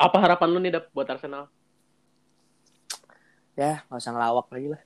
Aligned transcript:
Apa 0.00 0.16
harapan 0.22 0.48
lu 0.50 0.58
nih 0.60 0.72
Dap, 0.72 0.84
buat 0.96 1.08
Arsenal? 1.12 1.44
Ya, 3.58 3.84
nggak 3.86 4.00
usah 4.00 4.12
ngelawak 4.14 4.46
lagi 4.48 4.68
lah. 4.72 4.80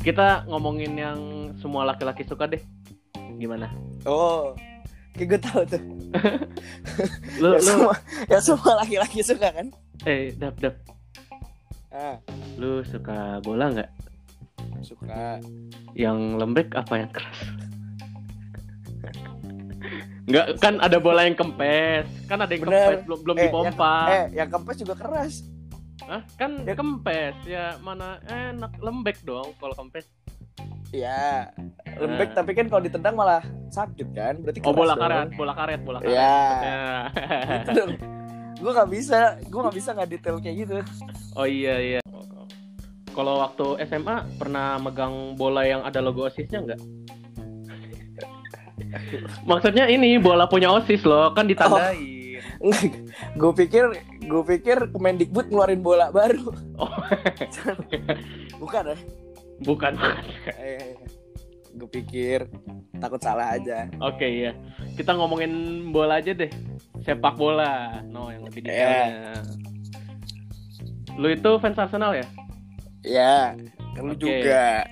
Kita 0.00 0.46
ngomongin 0.46 0.92
yang 0.94 1.18
semua 1.58 1.82
laki-laki 1.82 2.22
suka 2.22 2.46
deh. 2.46 2.62
Gimana? 3.36 3.66
Oh, 4.06 4.54
kayak 5.18 5.26
gue 5.34 5.40
tahu 5.42 5.62
tuh. 5.66 5.82
Lu 7.42 7.52
ya, 7.52 7.58
lu 7.58 7.60
semua, 7.60 7.94
ya 8.30 8.38
semua 8.40 8.72
laki-laki 8.80 9.20
suka 9.20 9.52
kan? 9.52 9.68
eh 10.06 10.32
Dap 10.32 10.56
Dap, 10.56 10.72
Ah, 11.90 12.16
lu 12.56 12.80
suka 12.86 13.40
bola 13.42 13.68
nggak? 13.68 13.90
suka. 14.80 15.40
Yang 15.92 16.18
lembek 16.38 16.68
apa 16.72 16.94
yang 16.96 17.10
keras? 17.10 17.36
Enggak, 20.26 20.46
kan 20.58 20.74
ada 20.78 20.98
bola 20.98 21.22
yang 21.22 21.34
kempes. 21.34 22.06
Kan 22.26 22.38
ada 22.38 22.50
yang 22.50 22.62
Bener. 22.62 22.74
kempes 22.90 23.00
belum 23.04 23.18
belum 23.22 23.36
Eh, 23.36 23.42
dipompa. 23.46 23.94
Yang, 24.02 24.10
eh, 24.10 24.24
yang 24.34 24.48
kempes 24.50 24.76
juga 24.76 24.94
keras. 24.94 25.34
Hah? 26.02 26.22
Kan 26.34 26.50
Ya- 26.62 26.74
kempes. 26.74 27.34
Ya 27.46 27.64
mana 27.78 28.18
enak 28.24 28.72
lembek 28.76 29.22
dong 29.22 29.54
kalau 29.56 29.74
kempes. 29.74 30.06
Ya, 30.90 31.50
lembek 31.92 32.30
Nah. 32.30 32.36
tapi 32.36 32.50
kan 32.52 32.66
kalau 32.66 32.78
ditendang 32.80 33.14
malah 33.14 33.42
sakit 33.68 34.06
kan? 34.12 34.38
Berarti 34.38 34.58
Oh, 34.62 34.70
bola 34.70 34.94
dong. 34.94 35.02
karet, 35.02 35.28
bola 35.34 35.52
karet, 35.52 35.80
bola 35.82 35.98
karet. 35.98 36.14
Ya. 36.14 36.38
Ya. 36.62 36.86
Gitu 37.58 37.70
dong. 37.74 37.90
gue 38.56 38.72
nggak 38.72 38.88
bisa, 38.88 39.18
gue 39.42 39.60
nggak 39.60 39.76
bisa 39.76 39.90
nggak 39.92 40.08
detail 40.08 40.36
kayak 40.40 40.56
gitu. 40.64 40.76
Oh 41.34 41.44
iya 41.44 41.74
iya. 41.76 42.00
Kalau 43.10 43.36
waktu 43.38 43.66
SMA 43.84 44.16
pernah 44.36 44.76
megang 44.76 45.34
bola 45.34 45.60
yang 45.62 45.82
ada 45.82 46.00
logo 46.00 46.24
OSISnya 46.24 46.60
nggak? 46.62 46.80
Maksudnya 49.44 49.88
ini 49.88 50.20
bola 50.20 50.44
punya 50.46 50.68
OSIS 50.68 51.02
loh, 51.02 51.32
kan 51.32 51.48
ditandain. 51.48 52.40
gue 53.36 53.52
pikir, 53.52 53.84
gue 54.24 54.42
pikir 54.56 54.88
Kemendikbud 54.92 55.52
ngeluarin 55.52 55.80
bola 55.80 56.08
baru. 56.08 56.52
Oh. 56.76 56.88
Bukan 58.62 58.92
ya? 58.92 58.96
Bukan. 59.64 59.92
Eh, 60.56 60.96
gue 61.76 61.88
pikir 61.88 62.48
takut 62.96 63.20
salah 63.20 63.56
aja. 63.56 63.88
Oke 64.00 64.24
iya. 64.24 64.52
Kita 64.96 65.12
ngomongin 65.12 65.52
bola 65.92 66.20
aja 66.20 66.32
deh. 66.32 66.48
Sepak 67.04 67.36
bola. 67.36 68.00
No, 68.08 68.32
yang 68.32 68.44
lebih 68.48 68.64
Iya. 68.64 68.72
detailnya. 68.72 69.34
Lu 71.16 71.28
itu 71.32 71.50
fans 71.60 71.80
Arsenal 71.80 72.12
ya? 72.16 72.26
Ya, 73.06 73.54
lu 74.00 74.12
Oke. 74.12 74.20
juga. 74.20 74.84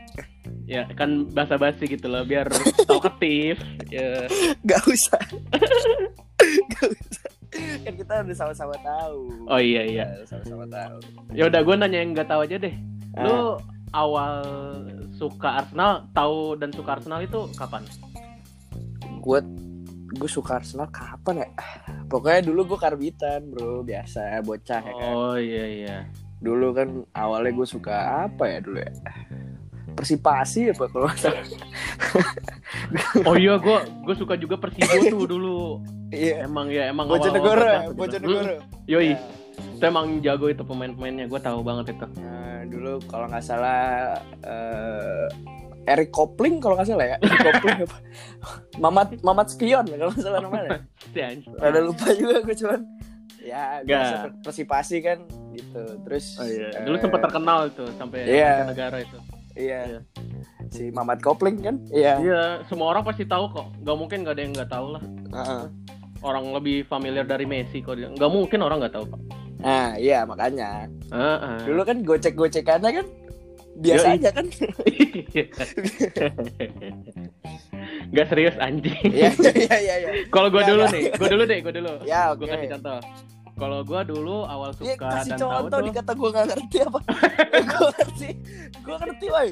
Ya, 0.65 0.89
kan 0.97 1.29
basa-basi 1.29 1.85
gitu 1.85 2.09
loh 2.09 2.25
biar 2.25 2.49
talkative. 2.89 3.61
ya. 3.93 4.25
Gak 4.69 4.83
usah. 4.89 5.21
Gak 6.73 6.87
usah. 6.89 7.29
Kan 7.85 7.95
kita 7.95 8.13
udah 8.25 8.37
sama-sama 8.37 8.75
tahu. 8.81 9.47
Oh 9.47 9.61
iya 9.61 9.85
iya. 9.85 10.07
Ya, 10.09 10.25
Sama-sama 10.27 10.65
tahu. 10.67 10.97
Ya 11.37 11.47
udah 11.47 11.61
gue 11.63 11.75
nanya 11.79 11.99
yang 12.03 12.11
nggak 12.17 12.27
tahu 12.27 12.41
aja 12.49 12.57
deh. 12.59 12.75
Ah. 13.15 13.23
Lu 13.23 13.39
awal 13.95 14.43
suka 15.15 15.63
Arsenal, 15.63 16.11
tahu 16.11 16.59
dan 16.59 16.75
suka 16.75 16.99
Arsenal 16.99 17.23
itu 17.23 17.47
kapan? 17.55 17.85
gue 19.25 19.41
gue 20.21 20.31
suka 20.31 20.61
Arsenal 20.61 20.91
kapan 20.93 21.47
ya? 21.47 21.49
Pokoknya 22.11 22.41
dulu 22.45 22.75
gue 22.75 22.79
karbitan 22.81 23.41
bro, 23.49 23.81
biasa 23.87 24.43
bocah 24.45 24.83
ya 24.85 24.93
kan. 24.99 25.13
Oh 25.15 25.37
iya 25.39 25.65
iya. 25.65 25.97
Dulu 26.45 26.77
kan 26.77 26.89
awalnya 27.17 27.55
gue 27.55 27.69
suka 27.69 28.27
apa 28.29 28.45
ya 28.51 28.59
dulu 28.61 28.83
ya? 28.83 28.93
Persipasi 30.05 30.69
apa 30.69 30.85
kalau 30.87 31.09
salah? 31.15 31.41
Oh 33.25 33.35
iya 33.35 33.57
gue 33.57 33.77
gue 34.05 34.15
suka 34.15 34.35
juga 34.37 34.55
Persibo 34.55 34.93
tuh 35.09 35.27
dulu. 35.27 35.59
Iya. 36.11 36.45
Emang 36.45 36.69
ya 36.69 36.93
emang 36.93 37.09
Bojonegoro, 37.09 37.57
ya? 37.57 37.65
banget 37.65 37.89
gitu. 37.89 37.97
Bojonegoro. 37.97 38.55
Hmm, 38.55 38.85
Yoi, 38.85 39.07
Ya. 39.07 39.19
itu 39.73 39.85
emang 39.85 40.07
jago 40.21 40.47
itu 40.47 40.61
pemain-pemainnya. 40.61 41.25
Gue 41.25 41.39
tahu 41.39 41.63
banget 41.63 41.95
itu. 41.95 42.07
Nah, 42.19 42.67
dulu 42.67 42.93
kalau 43.07 43.27
nggak 43.27 43.41
salah 43.41 44.13
eh 44.43 45.27
Eric 45.87 46.11
Kopling 46.11 46.59
kalau 46.59 46.75
nggak 46.75 46.87
salah 46.87 47.07
ya. 47.07 47.17
Eric 47.19 47.41
Kopling 47.55 47.79
apa? 47.83 47.97
Mamat 48.83 49.09
Mamat 49.23 49.49
Skion 49.49 49.87
kalau 49.87 50.11
nggak 50.11 50.21
salah 50.23 50.41
namanya. 50.41 50.71
Ada 51.65 51.81
lupa 51.81 52.07
juga 52.13 52.37
gue 52.43 52.57
cuman 52.59 52.81
ya 53.41 53.81
biasa 53.81 54.15
persipasi 54.41 54.97
kan 55.01 55.19
gitu. 55.53 55.83
Terus 56.03 56.25
Oh 56.37 56.45
iya. 56.45 56.69
eh, 56.71 56.83
Dulu 56.83 56.97
sempat 56.99 57.21
terkenal 57.23 57.59
itu 57.69 57.85
sampai 57.95 58.19
Iya. 58.27 58.67
negara 58.67 58.99
itu. 58.99 59.17
Iya. 59.55 59.81
Iya. 59.87 60.01
Si 60.71 60.91
Mamat 60.91 61.23
Kopling 61.23 61.63
kan? 61.63 61.77
Iya. 61.91 62.15
Iya, 62.19 62.43
semua 62.67 62.91
orang 62.91 63.07
pasti 63.07 63.23
tahu 63.25 63.47
kok. 63.51 63.67
Gak 63.83 63.97
mungkin 63.97 64.27
gak 64.27 64.35
ada 64.39 64.43
yang 64.43 64.53
nggak 64.53 64.71
tahu 64.71 64.87
lah. 64.99 65.03
Heeh. 65.35 65.63
Orang 66.25 66.51
lebih 66.57 66.89
familiar 66.89 67.23
dari 67.23 67.45
Messi 67.45 67.79
kok. 67.79 67.95
dia. 67.97 68.09
Nggak 68.11 68.31
mungkin 68.33 68.59
orang 68.63 68.83
nggak 68.83 68.95
tahu 68.95 69.05
kok. 69.07 69.21
Nah, 69.63 69.97
iya 69.97 70.27
makanya. 70.27 70.91
Heeh. 71.09 71.57
Dulu 71.65 71.81
kan 71.87 71.97
gocek-gocekannya 72.03 72.91
kan 73.01 73.07
biasa 73.75 74.07
Yoi. 74.07 74.17
aja 74.19 74.31
kan? 74.31 74.47
Gak 78.15 78.27
serius 78.31 78.55
anjing. 78.63 78.95
Iya, 79.03 79.31
iya, 79.35 79.77
iya, 79.83 79.95
iya. 79.99 80.09
Kalau 80.35 80.49
gue 80.49 80.63
dulu 80.63 80.87
nih, 80.89 81.11
gue 81.11 81.29
dulu 81.29 81.43
deh, 81.45 81.59
gue 81.59 81.73
dulu. 81.75 81.93
Ya, 82.07 82.31
Gue 82.37 82.47
oke. 82.47 82.53
kasih 82.55 82.69
contoh. 82.79 82.99
Kalau 83.55 83.81
gue 83.81 84.01
dulu 84.05 84.43
awal 84.45 84.75
Iya, 84.75 84.99
suka 84.99 85.07
kasih 85.09 85.31
dan 85.31 85.39
tahu 85.39 85.51
contoh 85.53 85.79
tuh. 85.79 85.87
dikata 85.87 86.13
gue 86.13 86.29
gak 86.29 86.47
ngerti 86.49 86.77
apa? 86.83 87.01
gue 87.71 87.89
ngerti, 87.93 88.29
gue 88.77 88.97
ngerti, 88.99 89.27
woi. 89.31 89.51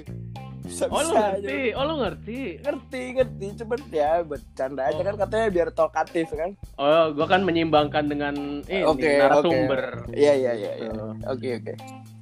Bisa 0.62 0.86
Oh 0.86 0.98
lu 1.00 1.10
ngerti, 1.12 1.60
oh 1.72 1.84
lu 1.84 1.94
ngerti. 1.98 2.40
Ngerti, 2.60 3.02
ngerti. 3.12 3.46
Cuman 3.58 3.80
ya 3.90 4.10
bercanda 4.22 4.82
aja 4.84 4.94
Oh. 4.96 5.04
kan 5.04 5.16
katanya 5.18 5.46
biar 5.50 5.68
talkatif 5.70 6.26
kan? 6.30 6.50
Oh, 6.76 7.10
gue 7.10 7.26
kan 7.26 7.42
menyimbangkan 7.42 8.04
dengan 8.06 8.34
ini 8.64 8.82
Oke, 8.82 9.18
narasumber. 9.18 10.06
Iya, 10.08 10.32
iya, 10.34 10.52
iya. 10.52 10.72
iya. 10.78 10.88
Gitu. 10.88 11.04
Oke, 11.28 11.48
oke. 11.58 11.72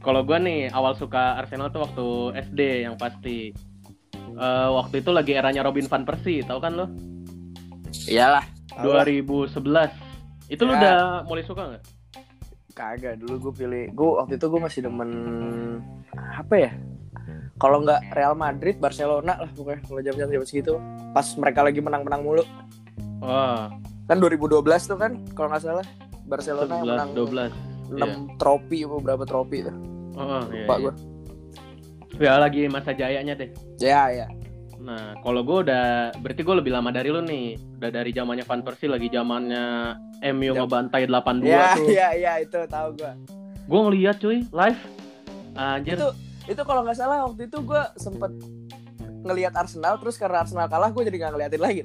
Kalau 0.01 0.21
gue 0.23 0.39
nih 0.39 0.61
awal 0.71 0.93
suka 0.95 1.37
Arsenal 1.37 1.69
tuh 1.69 1.81
waktu 1.83 2.07
SD 2.43 2.61
yang 2.83 2.97
pasti. 2.97 3.53
Eh, 4.31 4.69
waktu 4.71 5.01
itu 5.01 5.11
lagi 5.11 5.33
eranya 5.33 5.61
Robin 5.61 5.85
van 5.85 6.05
Persie, 6.05 6.41
tahu 6.41 6.61
kan 6.61 6.73
lo? 6.75 6.87
Iyalah. 8.07 8.45
2011. 8.79 9.93
Itu 10.51 10.67
lu 10.67 10.75
Ya. 10.75 10.79
udah 10.83 10.97
mulai 11.25 11.45
suka 11.47 11.63
nggak? 11.71 11.83
Kagak, 12.75 13.15
dulu 13.23 13.51
gue 13.51 13.53
pilih. 13.65 13.85
Gue 13.95 14.11
waktu 14.19 14.35
itu 14.35 14.47
gue 14.47 14.61
masih 14.61 14.81
demen 14.83 15.11
apa 16.15 16.55
ya? 16.59 16.73
Kalau 17.61 17.85
nggak 17.85 18.17
Real 18.17 18.33
Madrid, 18.35 18.81
Barcelona 18.81 19.37
lah 19.37 19.51
pokoknya. 19.53 19.85
Kalau 19.85 20.01
jam-jam 20.01 20.43
segitu, 20.43 20.75
pas 21.13 21.27
mereka 21.37 21.61
lagi 21.61 21.79
menang-menang 21.79 22.23
mulu. 22.25 22.45
Wah, 23.21 23.69
Kan 24.09 24.19
2012 24.19 24.91
tuh 24.91 24.99
kan, 24.99 25.13
kalau 25.39 25.55
nggak 25.55 25.63
salah. 25.63 25.87
Barcelona 26.27 26.83
yang 26.83 26.87
11, 26.87 26.91
menang 26.91 27.11
12. 27.15 27.53
6 28.35 28.41
trofi 28.41 28.79
apa 28.87 28.97
berapa 29.03 29.25
trofi 29.27 29.59
tuh. 29.67 29.77
Oh, 30.17 30.43
iya, 30.51 30.67
Lupa 30.67 30.75
iya. 30.75 30.83
gue. 30.83 30.93
Ya 32.21 32.33
lagi 32.39 32.63
masa 32.67 32.91
jayanya 32.91 33.35
deh. 33.39 33.51
Ya, 33.79 34.11
ya. 34.11 34.27
Nah, 34.81 35.13
kalau 35.21 35.41
gue 35.41 35.59
udah 35.63 35.87
berarti 36.17 36.41
gue 36.41 36.57
lebih 36.57 36.73
lama 36.73 36.89
dari 36.89 37.09
lu 37.09 37.21
nih. 37.21 37.55
Udah 37.77 37.91
dari 37.91 38.11
zamannya 38.11 38.43
Van 38.43 38.61
Persie 38.61 38.89
lagi 38.89 39.09
zamannya 39.09 39.95
MU 40.31 40.51
Jam- 40.51 40.65
ngebantai 40.65 41.05
8-2 41.05 41.45
Ya, 41.45 41.65
tuh. 41.75 41.87
ya, 41.87 42.09
ya 42.15 42.33
itu 42.39 42.59
tahu 42.65 42.89
gue. 42.95 43.13
Gue 43.67 43.81
ngeliat 43.83 44.17
cuy 44.17 44.41
live. 44.43 44.81
Anjir. 45.53 45.95
Itu 45.95 46.09
itu 46.47 46.63
kalau 46.63 46.83
nggak 46.83 46.97
salah 46.97 47.23
waktu 47.23 47.47
itu 47.47 47.59
gue 47.61 47.83
sempet 47.95 48.33
ngelihat 49.21 49.53
Arsenal 49.53 49.95
terus 49.97 50.17
karena 50.17 50.41
Arsenal 50.41 50.67
kalah 50.67 50.89
gue 50.89 51.05
jadi 51.05 51.17
nggak 51.21 51.33
ngeliatin 51.37 51.61
lagi 51.61 51.81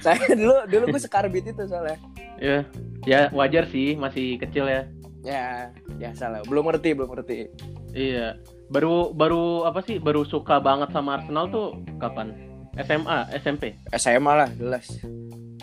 saya 0.00 0.32
dulu 0.32 0.64
dulu 0.66 0.84
gue 0.88 1.00
sekarbit 1.00 1.44
itu 1.46 1.62
soalnya 1.64 1.98
Ya, 2.40 2.66
ya 3.04 3.20
wajar 3.30 3.68
sih 3.68 3.94
masih 3.94 4.34
kecil 4.36 4.66
ya. 4.66 4.82
ya 5.22 5.70
ya 5.96 6.10
salah 6.12 6.42
belum 6.42 6.66
ngerti 6.66 6.90
belum 6.92 7.12
ngerti 7.12 7.52
Iya. 7.92 8.40
Baru 8.72 9.12
baru 9.12 9.42
apa 9.62 9.80
sih? 9.80 10.00
Baru 10.00 10.24
suka 10.24 10.56
banget 10.58 10.88
sama 10.90 11.20
Arsenal 11.20 11.46
tuh 11.46 11.66
kapan? 11.98 12.32
SMA, 12.74 13.28
SMP. 13.36 13.76
SMA 13.92 14.32
lah 14.32 14.48
jelas 14.50 14.88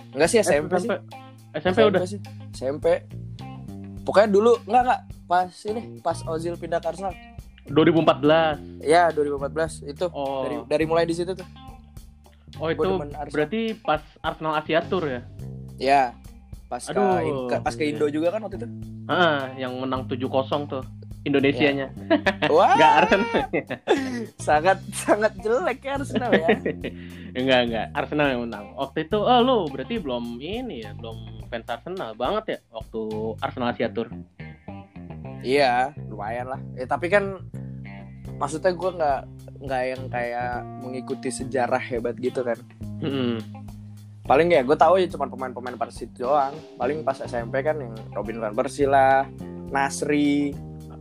enggak 0.09 0.29
sih 0.29 0.37
SMP, 0.39 0.73
sih 0.75 0.89
SMP 1.51 1.79
udah. 1.83 2.01
sih 2.03 2.21
SMP 2.51 2.85
pokoknya 4.03 4.29
dulu 4.29 4.57
enggak 4.63 4.81
enggak 4.83 5.01
pas 5.25 5.49
ini 5.65 5.81
pas 5.99 6.17
Ozil 6.23 6.53
pindah 6.53 6.77
ke 6.77 6.87
Arsenal 6.87 7.13
2014. 7.65 8.81
ya 8.81 9.09
2014 9.09 9.85
itu 9.85 10.05
Oh. 10.07 10.41
dari 10.41 10.55
dari 10.67 10.85
mulai 10.85 11.05
di 11.05 11.13
situ 11.13 11.33
tuh 11.33 11.45
oh 12.57 12.69
itu 12.69 12.89
berarti 13.29 13.77
pas 13.79 14.01
Arsenal 14.19 14.57
Asia 14.57 14.81
Tour 14.81 15.05
ya? 15.05 15.21
ya 15.77 16.01
pas 16.65 16.81
ke, 16.81 16.93
Aduh. 16.93 17.45
ke- 17.47 17.61
pas 17.61 17.73
ke 17.73 17.83
Indo 17.85 18.05
juga 18.07 18.29
kan 18.29 18.41
waktu 18.41 18.57
itu 18.57 18.67
Ah, 19.05 19.49
yang 19.55 19.73
menang 19.75 20.05
7-0 20.05 20.29
tuh. 20.69 20.85
Indonesianya. 21.27 21.91
wah 22.53 22.73
Enggak 22.79 22.93
Arsenal. 23.03 23.41
sangat 24.39 24.77
sangat 24.95 25.33
jelek 25.43 25.79
ya 25.83 25.91
Arsenal 25.99 26.31
ya 26.31 26.47
enggak, 27.39 27.59
enggak. 27.67 27.85
Arsenal 27.91 28.27
yang 28.31 28.41
menang. 28.47 28.65
Waktu 28.79 29.09
itu 29.09 29.17
oh 29.19 29.39
lu 29.43 29.57
berarti 29.67 29.99
belum 29.99 30.39
ini 30.39 30.87
ya, 30.87 30.95
belum 30.95 31.47
fans 31.51 31.67
Arsenal 31.67 32.15
banget 32.15 32.43
ya 32.47 32.57
waktu 32.71 33.01
Arsenal 33.43 33.71
Asia 33.75 33.89
Tour. 33.91 34.07
Iya, 35.39 35.95
lumayan 36.11 36.51
lah. 36.51 36.59
Eh, 36.75 36.83
tapi 36.83 37.07
kan 37.07 37.39
maksudnya 38.39 38.71
gue 38.75 38.91
nggak 38.95 39.21
nggak 39.59 39.83
yang 39.91 40.01
kayak 40.07 40.63
mengikuti 40.83 41.29
sejarah 41.31 41.79
hebat 41.79 42.15
gitu 42.19 42.43
kan. 42.43 42.59
Mm-mm. 42.99 43.39
paling 44.27 44.51
ya 44.53 44.61
gue 44.61 44.77
tahu 44.77 45.01
ya 45.01 45.09
cuma 45.09 45.25
pemain-pemain 45.25 45.73
Persit 45.73 46.13
doang 46.13 46.53
paling 46.77 47.01
pas 47.01 47.17
SMP 47.17 47.65
kan 47.65 47.81
yang 47.81 47.97
Robin 48.13 48.37
van 48.37 48.53
Persie 48.53 48.85
lah 48.85 49.25
Nasri 49.73 50.53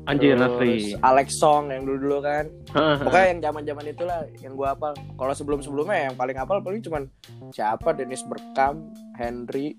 Anjir 0.09 0.35
terus 0.35 0.41
Nasri. 0.41 0.75
Alex 0.99 1.29
Song 1.35 1.69
yang 1.69 1.85
dulu 1.85 1.99
dulu 2.01 2.19
kan 2.21 2.49
Heeh. 2.73 2.97
pokoknya 2.99 3.27
yang 3.29 3.41
zaman 3.43 3.63
zaman 3.63 3.85
itulah 3.87 4.19
yang 4.39 4.53
gue 4.53 4.67
hafal 4.67 4.93
kalau 5.15 5.33
sebelum 5.33 5.61
sebelumnya 5.61 6.09
yang 6.09 6.17
paling 6.17 6.35
hafal 6.35 6.59
paling 6.59 6.81
cuman 6.81 7.13
siapa 7.51 7.93
Dennis 7.93 8.25
Bergkamp 8.25 8.81
Henry 9.15 9.77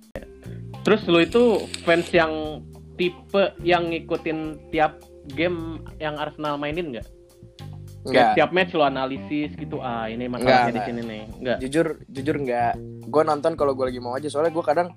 Terus 0.80 1.04
lu 1.06 1.20
itu 1.20 1.44
fans 1.84 2.08
yang 2.10 2.64
tipe 2.96 3.44
yang 3.60 3.90
ngikutin 3.90 4.40
tiap 4.70 5.02
game 5.30 5.82
yang 5.98 6.16
Arsenal 6.16 6.56
mainin 6.56 6.96
nggak? 6.96 7.08
Kayak 8.08 8.40
tiap 8.40 8.50
match 8.50 8.72
lu 8.72 8.82
analisis 8.82 9.52
gitu. 9.54 9.84
Ah, 9.84 10.08
ini 10.08 10.26
Nggak, 10.26 10.40
masalahnya 10.40 10.66
di 10.66 10.74
nggak. 10.74 10.88
sini 10.88 11.02
nih. 11.04 11.24
Enggak. 11.36 11.58
jujur 11.60 11.88
jujur 12.08 12.36
enggak 12.38 12.74
gue 13.04 13.24
nonton 13.24 13.54
kalau 13.54 13.76
gue 13.76 13.86
lagi 13.86 14.00
mau 14.00 14.16
aja 14.16 14.32
soalnya 14.32 14.50
gue 14.50 14.64
kadang 14.64 14.88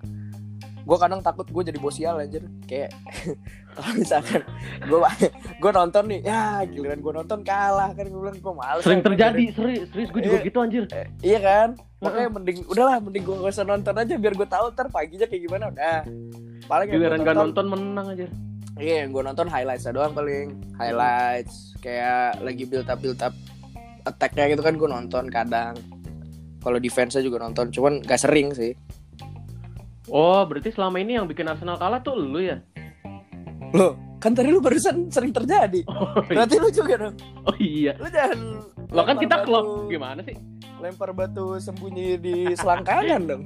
gue 0.83 0.97
kadang 0.99 1.23
takut 1.23 1.47
gue 1.47 1.63
jadi 1.63 1.79
bosial 1.79 2.19
anjir. 2.19 2.43
Kayak 2.67 2.91
kalau 3.75 3.93
misalkan 3.95 4.41
gue 4.83 4.99
gue 5.63 5.71
nonton 5.73 6.05
nih 6.11 6.21
ya 6.23 6.43
giliran 6.67 7.01
gue 7.01 7.13
nonton 7.15 7.39
kalah 7.41 7.91
kan 7.95 8.05
gue 8.05 8.21
bilang 8.21 8.37
gue 8.37 8.55
males. 8.55 8.83
Sering 8.83 9.01
terjadi, 9.01 9.45
serius, 9.55 9.87
serius 9.91 10.11
gue 10.11 10.23
juga 10.23 10.39
Iya. 10.39 10.47
gitu 10.47 10.59
anjir. 10.59 10.83
Eh, 10.91 11.07
iya 11.23 11.39
kan? 11.39 11.69
Makanya 12.03 12.29
mending 12.35 12.59
udahlah 12.67 12.99
mending 12.99 13.23
gue 13.23 13.37
gak 13.39 13.55
usah 13.55 13.63
nonton 13.63 13.95
aja 13.95 14.15
biar 14.19 14.35
gue 14.35 14.49
tahu 14.51 14.67
ntar 14.75 14.87
paginya 14.91 15.27
kayak 15.27 15.43
gimana 15.47 15.65
udah. 15.71 15.99
Paling 16.67 16.89
Giliran 16.91 17.21
gak 17.23 17.37
nonton, 17.39 17.65
menang 17.71 18.07
aja. 18.15 18.27
iya 18.81 19.05
yang 19.05 19.15
gue 19.15 19.23
nonton 19.23 19.47
highlights 19.47 19.87
doang 19.87 20.11
paling. 20.11 20.59
Highlights 20.75 21.79
kayak 21.79 22.43
lagi 22.43 22.67
build 22.67 22.91
up 22.91 22.99
build 22.99 23.23
up 23.23 23.35
attacknya 24.03 24.51
gitu 24.51 24.63
kan 24.67 24.75
gue 24.75 24.89
nonton 24.91 25.31
kadang. 25.31 25.79
Kalau 26.59 26.79
defense 26.79 27.19
juga 27.19 27.39
nonton 27.39 27.71
cuman 27.71 28.03
gak 28.03 28.19
sering 28.19 28.51
sih 28.51 28.75
Oh, 30.11 30.43
berarti 30.43 30.75
selama 30.75 30.99
ini 30.99 31.15
yang 31.15 31.31
bikin 31.31 31.47
Arsenal 31.47 31.79
kalah 31.79 32.03
tuh 32.03 32.19
lu 32.19 32.43
ya? 32.43 32.59
Loh, 33.71 33.95
kan 34.19 34.35
tadi 34.35 34.51
lu 34.51 34.59
barusan 34.59 35.07
sering 35.15 35.31
terjadi. 35.31 35.87
Oh, 35.87 36.11
iya. 36.27 36.43
Berarti 36.43 36.57
lu 36.59 36.69
juga 36.75 36.95
dong. 37.07 37.15
Oh 37.47 37.57
iya. 37.63 37.93
Lu 38.03 38.09
jangan 38.11 38.39
Lo 38.93 39.03
kan 39.09 39.17
kita 39.17 39.47
klub. 39.47 39.89
Gimana 39.89 40.21
sih? 40.27 40.37
Lempar 40.83 41.15
batu 41.15 41.57
sembunyi 41.63 42.19
di 42.19 42.51
selangkangan 42.53 43.23
dong. 43.25 43.43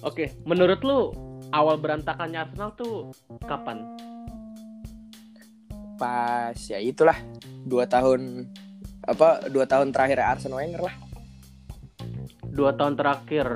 Oke, 0.00 0.32
menurut 0.48 0.80
lu 0.80 1.12
awal 1.52 1.76
berantakannya 1.76 2.48
Arsenal 2.48 2.72
tuh 2.74 3.12
kapan? 3.44 3.84
Pas 6.00 6.56
ya 6.56 6.80
itulah 6.80 7.18
dua 7.68 7.84
tahun 7.84 8.48
apa 9.04 9.50
dua 9.50 9.68
tahun 9.68 9.92
terakhir 9.92 10.18
Arsenal 10.24 10.64
Wenger 10.64 10.82
lah. 10.88 10.96
Dua 12.48 12.72
tahun 12.72 12.96
terakhir. 12.96 13.46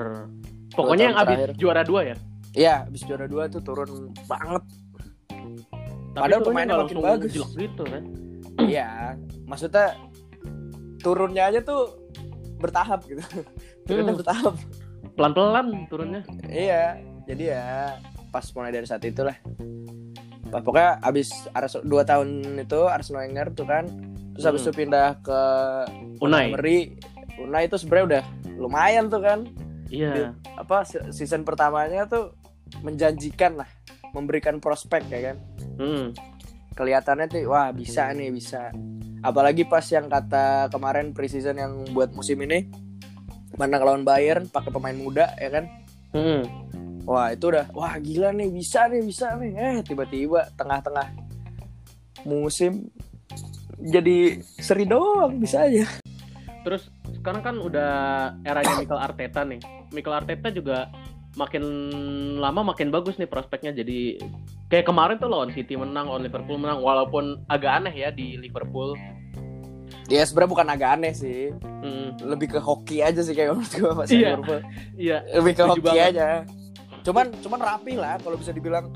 Pokoknya 0.71 1.09
tahun 1.09 1.11
yang 1.11 1.17
abis 1.17 1.37
terakhir. 1.37 1.59
juara 1.59 1.81
dua 1.83 2.01
ya? 2.13 2.17
Iya, 2.53 2.85
habis 2.85 3.01
juara 3.01 3.25
dua 3.25 3.49
tuh 3.49 3.59
turun 3.59 4.13
banget. 4.25 4.63
Tapi 6.13 6.21
Padahal 6.21 6.41
pemainnya 6.41 6.77
makin 6.77 7.01
bagus. 7.01 7.33
gitu 7.33 7.83
kan? 7.83 8.03
Iya, 8.61 9.17
maksudnya 9.43 9.97
turunnya 10.99 11.49
aja 11.49 11.59
tuh 11.59 11.97
bertahap 12.57 13.01
gitu. 13.05 13.21
Turunnya 13.83 14.13
Hmm. 14.13 14.21
bertahap. 14.21 14.53
Pelan-pelan 15.13 15.67
turunnya. 15.85 16.21
Iya, 16.45 16.97
jadi 17.25 17.43
ya 17.51 17.65
pas 18.29 18.45
mulai 18.53 18.71
dari 18.71 18.85
saat 18.85 19.01
itulah. 19.01 19.35
Pas 20.47 20.61
pokoknya 20.61 21.01
abis 21.01 21.33
Ars 21.51 21.81
dua 21.81 22.05
tahun 22.05 22.29
itu 22.59 22.79
Arsenal 22.85 23.25
Wenger 23.25 23.49
tuh 23.51 23.65
kan, 23.65 23.89
terus 24.31 24.45
habis 24.45 24.61
Hmm. 24.61 24.69
itu 24.69 24.77
pindah 24.79 25.17
ke 25.19 25.39
Unai. 26.19 26.53
Emery. 26.53 26.79
Unai 27.35 27.65
itu 27.65 27.75
sebenarnya 27.75 28.05
udah 28.05 28.23
lumayan 28.55 29.09
tuh 29.09 29.19
kan. 29.19 29.49
Iya. 29.89 30.37
Apa 30.55 30.85
se- 30.85 31.09
season 31.09 31.41
pertamanya 31.41 32.05
tuh 32.05 32.37
menjanjikan 32.81 33.61
lah, 33.61 33.69
memberikan 34.15 34.57
prospek 34.57 35.05
ya 35.11 35.31
kan. 35.31 35.37
Hmm. 35.77 36.05
Kelihatannya 36.73 37.29
tuh 37.29 37.45
wah 37.51 37.69
bisa 37.69 38.09
nih 38.15 38.33
bisa. 38.33 38.73
Apalagi 39.21 39.69
pas 39.69 39.85
yang 39.93 40.09
kata 40.09 40.73
kemarin 40.73 41.13
preseason 41.13 41.59
yang 41.61 41.73
buat 41.93 42.11
musim 42.17 42.41
ini 42.43 42.65
menang 43.53 43.85
lawan 43.85 44.03
Bayern 44.03 44.49
pakai 44.49 44.73
pemain 44.73 44.97
muda 44.97 45.29
ya 45.37 45.49
kan. 45.53 45.65
Hmm. 46.17 46.43
Wah 47.05 47.29
itu 47.35 47.53
udah 47.53 47.69
wah 47.75 47.93
gila 48.01 48.33
nih 48.33 48.49
bisa 48.49 48.89
nih 48.89 49.03
bisa 49.03 49.35
nih 49.37 49.51
eh 49.53 49.77
tiba-tiba 49.83 50.49
tengah-tengah 50.55 51.11
musim 52.23 52.87
jadi 53.83 54.39
seri 54.39 54.87
doang 54.87 55.43
bisa 55.43 55.67
aja 55.67 55.83
Terus 56.63 56.87
sekarang 57.19 57.43
kan 57.43 57.55
udah 57.59 57.91
eranya 58.47 58.79
Mikel 58.79 58.95
Arteta 58.99 59.43
nih. 59.43 59.59
Mikel 59.91 60.15
Arteta 60.15 60.47
juga 60.49 60.87
makin 61.33 61.63
lama 62.37 62.61
makin 62.63 62.89
bagus 62.89 63.17
nih 63.17 63.25
prospeknya 63.25 63.73
jadi 63.73 64.21
kayak 64.67 64.85
kemarin 64.85 65.17
tuh 65.17 65.27
lawan 65.27 65.49
City 65.49 65.73
menang, 65.73 66.05
lawan 66.05 66.21
Liverpool 66.21 66.57
menang 66.57 66.77
walaupun 66.79 67.41
agak 67.47 67.81
aneh 67.81 67.93
ya 67.95 68.09
di 68.09 68.37
Liverpool. 68.37 68.93
ya 70.05 70.19
sebenarnya 70.21 70.51
bukan 70.51 70.67
agak 70.67 70.89
aneh 70.93 71.13
sih 71.13 71.49
Hmm. 71.79 72.15
lebih 72.19 72.47
ke 72.49 72.59
hoki 72.59 72.99
aja 72.99 73.19
sih 73.19 73.31
kayak 73.31 73.55
menurut 73.55 73.71
gue 73.71 73.91
pas 73.93 74.07
Iya. 74.07 74.29
Liverpool 74.31 74.59
Iya. 74.93 75.17
lebih 75.33 75.53
ke 75.53 75.63
hoki 75.63 75.81
banget. 75.81 76.09
aja 76.11 76.27
cuman 77.01 77.25
cuman 77.39 77.59
rapi 77.59 77.93
lah 77.95 78.15
kalau 78.19 78.35
bisa 78.35 78.51
dibilang 78.51 78.91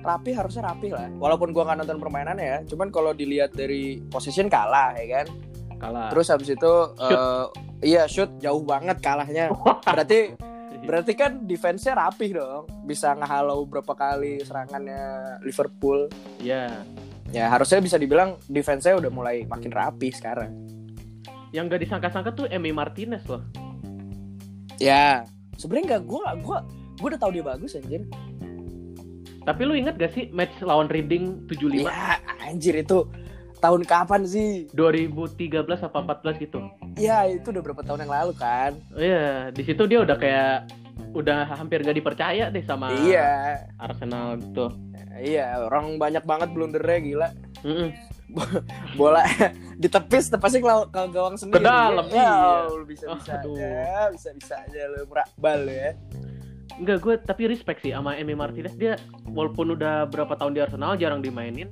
rapi 0.00 0.30
harusnya 0.32 0.64
rapi 0.64 0.88
lah 0.88 1.08
walaupun 1.14 1.52
gua 1.52 1.62
nggak 1.64 1.78
nonton 1.82 1.98
permainannya 1.98 2.44
ya 2.44 2.58
cuman 2.64 2.88
kalau 2.88 3.12
dilihat 3.12 3.52
dari 3.52 4.00
position 4.08 4.48
kalah 4.48 4.92
ya 4.94 5.20
kan 5.20 5.26
Kalah. 5.78 6.08
terus 6.08 6.26
habis 6.26 6.48
itu 6.48 6.72
eh, 7.00 7.44
iya 7.82 8.02
shoot 8.06 8.30
jauh 8.38 8.62
banget 8.62 8.98
kalahnya 8.98 9.52
berarti 9.86 10.32
Berarti 10.82 11.14
kan 11.14 11.46
defense-nya 11.46 11.94
rapih 11.94 12.34
dong. 12.34 12.66
Bisa 12.82 13.14
ngehalau 13.14 13.62
berapa 13.64 13.94
kali 13.94 14.42
serangannya 14.42 15.38
Liverpool. 15.46 16.10
Iya. 16.42 16.82
Ya 17.32 17.48
harusnya 17.48 17.80
bisa 17.80 17.96
dibilang 17.96 18.36
defense-nya 18.50 18.98
udah 18.98 19.10
mulai 19.14 19.46
makin 19.46 19.70
rapi 19.70 20.10
sekarang. 20.10 20.52
Yang 21.54 21.64
gak 21.72 21.82
disangka-sangka 21.86 22.30
tuh 22.34 22.46
Emi 22.50 22.74
Martinez 22.74 23.22
loh. 23.30 23.46
Ya, 24.82 25.22
sebenarnya 25.54 25.96
nggak 25.96 26.04
gua 26.10 26.34
gua 26.42 26.58
gua 26.98 27.08
udah 27.14 27.20
tahu 27.20 27.38
dia 27.38 27.44
bagus 27.46 27.78
anjir. 27.78 28.02
Tapi 29.42 29.60
lu 29.66 29.74
inget 29.74 29.94
gak 29.98 30.12
sih 30.14 30.30
match 30.30 30.54
lawan 30.62 30.86
Reading 30.86 31.46
75 31.50 31.82
Ya, 31.82 32.18
anjir 32.46 32.78
itu 32.78 33.06
tahun 33.62 33.86
kapan 33.86 34.26
sih? 34.26 34.66
2013 34.74 35.62
apa 35.62 35.98
14 36.18 36.42
gitu. 36.42 36.58
Ya, 36.98 37.22
itu 37.30 37.54
udah 37.54 37.62
berapa 37.62 37.82
tahun 37.86 38.02
yang 38.04 38.12
lalu 38.12 38.32
kan? 38.34 38.74
Iya, 38.98 39.54
di 39.54 39.62
situ 39.62 39.86
dia 39.86 40.02
udah 40.02 40.18
kayak 40.18 40.66
udah 41.14 41.46
hampir 41.54 41.80
gak 41.80 41.94
dipercaya 41.94 42.50
deh 42.50 42.64
sama 42.66 42.90
Iya. 42.92 43.62
Arsenal 43.78 44.36
gitu. 44.42 44.66
Iya, 45.14 45.62
orang 45.62 45.96
banyak 45.96 46.26
banget 46.26 46.48
blundernya 46.50 46.98
gila. 46.98 47.28
Mm-mm. 47.62 47.90
Bola 48.98 49.22
ditepis 49.82 50.32
tepasnya 50.32 50.60
ke, 50.64 50.74
ke 50.90 51.02
gawang 51.12 51.36
sendiri. 51.36 51.60
Ke 51.60 51.68
dalam, 51.68 52.06
ya, 52.08 52.16
iya. 52.16 52.72
lu 52.72 52.84
bisa 52.88 53.04
bisa 53.12 53.32
Aduh. 53.38 53.54
aja, 53.54 54.08
bisa 54.08 54.28
bisa 54.34 54.54
aja 54.56 54.80
lu 54.88 55.04
merakbal 55.06 55.60
ya. 55.68 55.92
Enggak, 56.80 56.98
gue 57.04 57.14
tapi 57.20 57.42
respect 57.52 57.84
sih 57.84 57.92
sama 57.92 58.16
Emi 58.16 58.32
Martinez. 58.32 58.72
Dia 58.80 58.96
walaupun 59.28 59.76
udah 59.76 60.08
berapa 60.08 60.32
tahun 60.32 60.56
di 60.56 60.60
Arsenal 60.64 60.96
jarang 60.96 61.20
dimainin, 61.20 61.68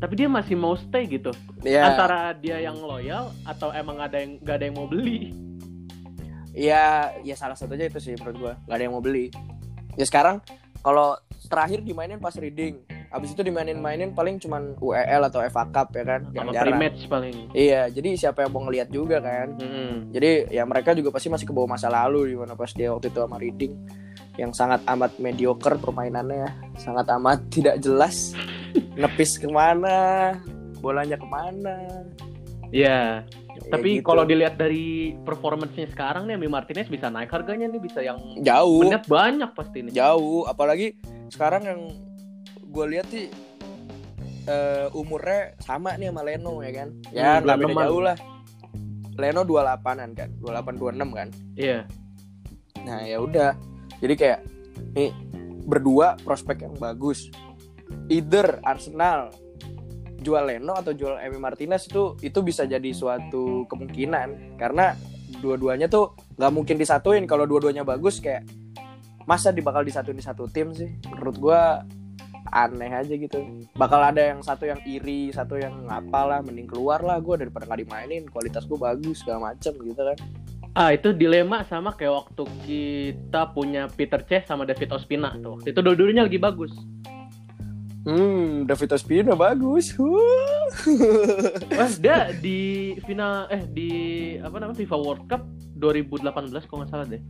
tapi 0.00 0.16
dia 0.16 0.28
masih 0.32 0.56
mau 0.56 0.74
stay 0.74 1.04
gitu. 1.04 1.30
Iya. 1.60 1.92
Antara 1.92 2.32
dia 2.32 2.56
yang 2.56 2.80
loyal 2.80 3.30
atau 3.44 3.68
emang 3.76 4.00
ada 4.00 4.16
yang 4.16 4.40
gak 4.40 4.56
ada 4.56 4.64
yang 4.66 4.76
mau 4.80 4.88
beli. 4.88 5.36
Ya, 6.50 7.14
ya 7.22 7.36
salah 7.36 7.54
satunya 7.54 7.86
itu 7.86 8.00
sih 8.00 8.16
menurut 8.16 8.36
gua. 8.40 8.52
Gak 8.64 8.76
ada 8.80 8.82
yang 8.88 8.96
mau 8.96 9.04
beli. 9.04 9.28
Ya 9.94 10.08
sekarang 10.08 10.40
kalau 10.80 11.14
terakhir 11.52 11.84
dimainin 11.84 12.16
pas 12.16 12.32
reading, 12.40 12.80
abis 13.12 13.36
itu 13.36 13.44
dimainin-mainin 13.44 14.16
paling 14.16 14.40
cuman 14.40 14.72
UEL 14.80 15.20
atau 15.28 15.44
FA 15.44 15.68
Cup 15.68 15.92
ya 15.92 16.04
kan, 16.08 16.20
Sama 16.32 16.50
jarang. 16.56 16.64
pre-match 16.80 17.00
paling. 17.04 17.36
Iya, 17.52 17.92
jadi 17.92 18.08
siapa 18.16 18.48
yang 18.48 18.50
mau 18.56 18.64
ngeliat 18.64 18.88
juga 18.88 19.20
kan. 19.20 19.52
Mm-mm. 19.60 20.14
Jadi 20.16 20.48
ya 20.48 20.64
mereka 20.64 20.96
juga 20.96 21.12
pasti 21.12 21.28
masih 21.28 21.44
kebawa 21.44 21.76
masa 21.76 21.92
lalu 21.92 22.32
di 22.32 22.36
mana 22.40 22.56
pas 22.56 22.72
dia 22.72 22.88
waktu 22.88 23.12
itu 23.12 23.20
sama 23.20 23.36
reading 23.36 23.76
yang 24.38 24.56
sangat 24.56 24.80
amat 24.88 25.20
mediocre 25.20 25.76
permainannya 25.76 26.48
ya. 26.48 26.50
sangat 26.80 27.06
amat 27.18 27.38
tidak 27.52 27.76
jelas 27.82 28.32
nepis 28.94 29.36
ke 29.36 29.46
mana 29.46 30.34
bolanya 30.76 31.14
ke 31.14 31.26
mana 31.26 31.76
Iya. 32.70 33.26
Ya 33.26 33.66
Tapi 33.68 33.98
gitu. 33.98 34.06
kalau 34.06 34.22
dilihat 34.22 34.54
dari 34.54 35.12
performance-nya 35.20 35.88
sekarang 35.88 36.24
nih 36.24 36.38
Emi 36.38 36.46
Martinez 36.46 36.86
bisa 36.86 37.08
naik 37.08 37.26
harganya 37.28 37.66
nih 37.66 37.78
bisa 37.78 37.98
yang 37.98 38.14
jauh 38.38 38.86
menit 38.86 39.04
banyak 39.04 39.50
pasti 39.50 39.82
nih. 39.82 39.92
jauh 39.92 40.46
apalagi 40.46 40.94
sekarang 41.28 41.62
yang 41.64 41.80
gue 42.62 42.86
lihat 42.88 43.10
sih 43.10 43.26
eh, 44.46 44.86
umurnya 44.92 45.58
sama 45.58 45.94
nih 45.94 46.08
sama 46.08 46.22
Leno 46.22 46.54
ya 46.60 46.72
kan 46.72 46.88
ya 47.10 47.22
Hmm, 47.36 47.42
beda 47.42 47.54
26-an. 47.60 47.82
jauh 47.82 48.00
lah 48.00 48.16
Leno 49.12 49.42
28an 49.42 50.08
kan 50.14 50.28
28 50.38 50.78
26 50.78 51.10
kan 51.12 51.28
Iya. 51.54 51.78
nah 52.80 53.00
ya 53.02 53.18
udah 53.18 53.50
jadi 53.98 54.14
kayak 54.14 54.40
nih 54.94 55.10
berdua 55.60 56.14
prospek 56.18 56.64
yang 56.64 56.74
bagus 56.76 57.28
either 58.10 58.58
Arsenal 58.66 59.30
jual 60.20 60.44
Leno 60.44 60.76
atau 60.76 60.92
jual 60.92 61.16
Emi 61.16 61.40
Martinez 61.40 61.88
itu 61.88 62.18
itu 62.20 62.38
bisa 62.44 62.68
jadi 62.68 62.90
suatu 62.92 63.64
kemungkinan. 63.70 64.60
Karena 64.60 64.92
dua-duanya 65.40 65.88
tuh 65.88 66.12
nggak 66.36 66.52
mungkin 66.52 66.76
disatuin. 66.76 67.24
Kalau 67.24 67.48
dua-duanya 67.48 67.86
bagus 67.86 68.20
kayak 68.20 68.44
masa 69.24 69.54
di 69.54 69.64
bakal 69.64 69.86
disatuin 69.86 70.18
di 70.18 70.24
satu 70.26 70.44
tim 70.50 70.74
sih? 70.76 70.90
Menurut 71.08 71.36
gua 71.40 71.60
aneh 72.50 72.90
aja 72.90 73.14
gitu. 73.14 73.40
Bakal 73.78 74.12
ada 74.12 74.22
yang 74.34 74.42
satu 74.42 74.66
yang 74.66 74.82
iri 74.84 75.30
satu 75.30 75.56
yang 75.56 75.86
apalah 75.88 76.42
mending 76.42 76.66
keluar 76.66 77.00
lah. 77.00 77.22
Gue 77.22 77.38
daripada 77.38 77.64
nggak 77.64 77.80
dimainin 77.86 78.24
kualitas 78.26 78.66
gue 78.66 78.76
bagus 78.76 79.22
segala 79.22 79.54
macem 79.54 79.72
gitu 79.78 80.02
kan. 80.02 80.18
Ah 80.74 80.94
itu 80.94 81.10
dilema 81.10 81.66
sama 81.66 81.94
kayak 81.94 82.14
waktu 82.26 82.44
kita 82.66 83.54
punya 83.54 83.90
Peter 83.90 84.22
Cech 84.22 84.46
sama 84.46 84.66
David 84.66 84.90
Ospina 84.94 85.34
tuh. 85.38 85.62
Itu 85.62 85.82
dua-duanya 85.82 86.26
lagi 86.26 86.38
bagus. 86.38 86.74
Hmm 88.00 88.64
David 88.64 88.90
Ospina 88.92 89.32
bagus. 89.34 89.92
Wah, 91.70 91.90
dia 91.98 92.32
di 92.32 92.58
final 93.04 93.44
eh 93.48 93.64
di 93.66 93.90
apa 94.38 94.56
namanya 94.56 94.78
FIFA 94.78 94.96
World 94.96 95.24
Cup 95.26 95.42
2018 95.76 96.30
kalau 96.64 96.78
nggak 96.80 96.90
salah 96.90 97.06
deh. 97.06 97.20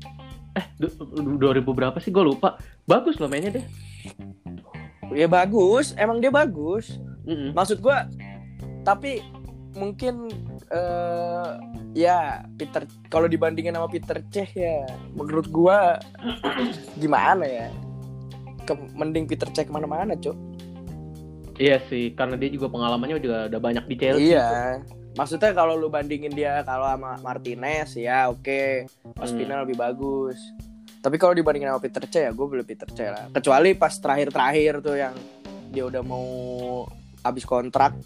Eh, 0.52 0.66
du- 0.76 1.38
2000 1.38 1.62
berapa 1.64 1.96
sih? 1.98 2.10
Gue 2.10 2.26
lupa. 2.26 2.58
Bagus 2.84 3.16
loh 3.16 3.26
mainnya 3.26 3.54
deh. 3.54 3.66
ya 5.10 5.26
bagus 5.26 5.90
emang 5.98 6.22
dia 6.22 6.30
bagus 6.30 6.94
Mm-mm. 7.26 7.50
maksud 7.50 7.82
gua 7.82 8.06
tapi 8.86 9.18
mungkin 9.74 10.30
eh 10.70 11.50
ya 11.98 12.46
Peter 12.54 12.86
kalau 13.10 13.26
dibandingin 13.26 13.74
sama 13.74 13.90
Peter 13.90 14.22
Cech 14.30 14.54
ya 14.54 14.86
menurut 15.10 15.50
gua 15.50 15.98
gimana 17.02 17.42
ya 17.42 17.66
Ke, 18.62 18.78
mending 18.94 19.26
Peter 19.26 19.50
Cech 19.50 19.66
ke 19.66 19.74
mana-mana 19.74 20.14
cok 20.14 20.38
Iya 21.61 21.76
sih, 21.87 22.17
karena 22.17 22.40
dia 22.40 22.49
juga 22.49 22.73
pengalamannya 22.73 23.21
juga 23.21 23.45
udah 23.47 23.61
banyak 23.61 23.85
di 23.85 23.95
Chelsea. 23.95 24.33
iya 24.33 24.81
maksudnya 25.12 25.50
kalau 25.50 25.75
lu 25.75 25.90
bandingin 25.90 26.31
dia 26.31 26.62
kalau 26.62 26.87
sama 26.87 27.19
Martinez 27.19 27.99
ya 27.99 28.31
oke 28.31 28.87
Ospina 29.19 29.61
lebih 29.61 29.75
bagus 29.75 30.38
tapi 31.02 31.19
kalau 31.19 31.35
dibandingin 31.35 31.67
sama 31.69 31.83
Peter 31.83 32.05
Cech 32.07 32.25
ya 32.25 32.33
gue 32.33 32.47
beli 32.47 32.62
Peter 32.62 32.87
Cech 32.87 33.11
lah 33.11 33.26
kecuali 33.29 33.75
pas 33.75 33.90
terakhir-terakhir 33.90 34.75
tuh 34.79 34.97
yang 34.97 35.14
dia 35.69 35.83
udah 35.83 36.00
mau 36.00 36.25
habis 37.21 37.43
kontrak 37.43 37.99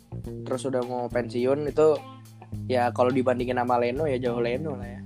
terus 0.49 0.65
udah 0.65 0.81
mau 0.83 1.05
pensiun 1.07 1.69
itu 1.69 1.95
ya 2.67 2.89
kalau 2.91 3.13
dibandingin 3.13 3.61
sama 3.61 3.77
Leno 3.77 4.09
ya 4.09 4.17
jauh 4.17 4.41
Leno 4.41 4.75
lah 4.75 4.89
ya 4.89 5.01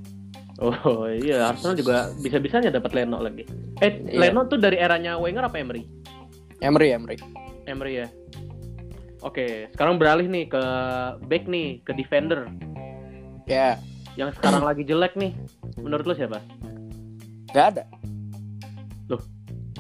Oh 0.58 1.06
iya, 1.06 1.54
Arsenal 1.54 1.78
juga 1.78 2.10
bisa-bisanya 2.18 2.74
dapat 2.74 2.90
Leno 2.90 3.22
lagi. 3.22 3.46
Eh, 3.78 4.02
Iya. 4.10 4.26
Leno 4.26 4.42
tuh 4.50 4.58
dari 4.58 4.74
eranya 4.74 5.14
Wenger 5.14 5.46
apa 5.46 5.54
Emery? 5.54 5.86
Emery 6.58 6.90
Emery 6.90 7.14
Emery 7.62 7.92
ya. 8.02 8.06
Oke, 9.20 9.66
sekarang 9.70 9.96
beralih 9.96 10.24
nih 10.24 10.46
ke 10.46 10.62
back 11.22 11.44
nih, 11.44 11.82
ke 11.82 11.92
defender. 11.92 12.46
ya 13.44 13.80
Yang 14.14 14.36
sekarang 14.36 14.62
lagi 14.62 14.82
jelek 14.82 15.14
nih. 15.14 15.32
Menurut 15.76 16.04
lu 16.04 16.14
siapa? 16.14 16.38
nggak 17.48 17.66
ada 17.70 17.84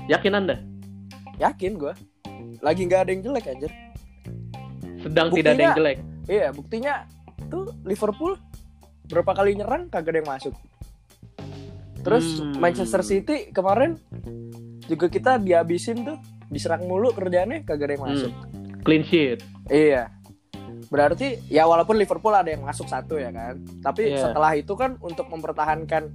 Yakin 0.08 0.32
Anda? 0.34 0.56
yakin 1.36 1.76
gue 1.76 1.92
lagi 2.58 2.82
nggak 2.82 3.00
ada 3.00 3.10
yang 3.12 3.22
jelek 3.22 3.46
aja 3.46 3.68
Sedang 4.98 5.28
Buktinya- 5.28 5.36
tidak 5.36 5.52
ada 5.52 5.62
yang 5.62 5.76
jelek. 5.76 5.98
iya 6.26 6.46
buktinya 6.50 6.94
tuh 7.46 7.70
Liverpool 7.84 8.34
berapa 9.06 9.30
kali 9.32 9.54
nyerang 9.54 9.86
kagak 9.86 10.10
ada 10.10 10.18
yang 10.18 10.30
masuk 10.32 10.54
terus 12.00 12.40
Hmm. 12.40 12.56
Manchester 12.56 13.02
City 13.02 13.52
kemarin 13.52 14.00
juga 14.82 15.06
kita 15.06 15.36
dihabisin 15.36 16.02
tuh 16.02 16.18
diserang 16.48 16.82
mulu 16.82 17.12
kerjaannya 17.12 17.62
kagak 17.62 17.86
ada 17.86 17.94
yang 17.94 18.04
masuk 18.08 18.32
Hmm. 18.32 18.57
Clean 18.88 19.04
sheet. 19.04 19.44
Iya. 19.68 20.08
Berarti 20.88 21.44
ya 21.52 21.68
walaupun 21.68 22.00
Liverpool 22.00 22.32
ada 22.32 22.48
yang 22.48 22.64
masuk 22.64 22.88
satu 22.88 23.20
ya 23.20 23.28
kan. 23.28 23.60
Tapi 23.84 24.16
Iya. 24.16 24.32
setelah 24.32 24.56
itu 24.56 24.72
kan 24.72 24.96
untuk 25.04 25.28
mempertahankan 25.28 26.08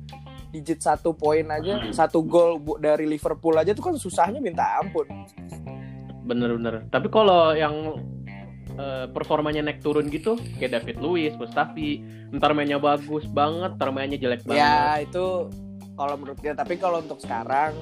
digit 0.49 0.81
satu 0.81 1.13
poin 1.13 1.45
aja, 1.49 1.81
satu 1.93 2.25
gol 2.25 2.57
dari 2.81 3.05
Liverpool 3.05 3.53
aja 3.57 3.73
tuh 3.73 3.93
kan 3.93 3.95
susahnya 3.97 4.41
minta 4.41 4.81
ampun. 4.81 5.05
Bener-bener. 6.25 6.89
Tapi 6.89 7.07
kalau 7.13 7.53
yang 7.53 8.01
eh, 8.73 9.05
performanya 9.13 9.61
naik 9.61 9.85
turun 9.85 10.09
gitu, 10.09 10.33
kayak 10.57 10.81
David 10.81 10.97
Luiz, 10.97 11.37
Mustafi, 11.37 12.01
ntar 12.33 12.57
mainnya 12.57 12.81
bagus 12.81 13.21
banget, 13.29 13.77
ntar 13.77 13.93
mainnya 13.93 14.17
jelek 14.17 14.41
banget. 14.49 14.65
Ya 14.65 14.97
itu 14.97 15.25
kalau 15.93 16.17
menurut 16.17 16.41
dia. 16.41 16.57
Tapi 16.57 16.81
kalau 16.81 17.05
untuk 17.05 17.21
sekarang 17.21 17.77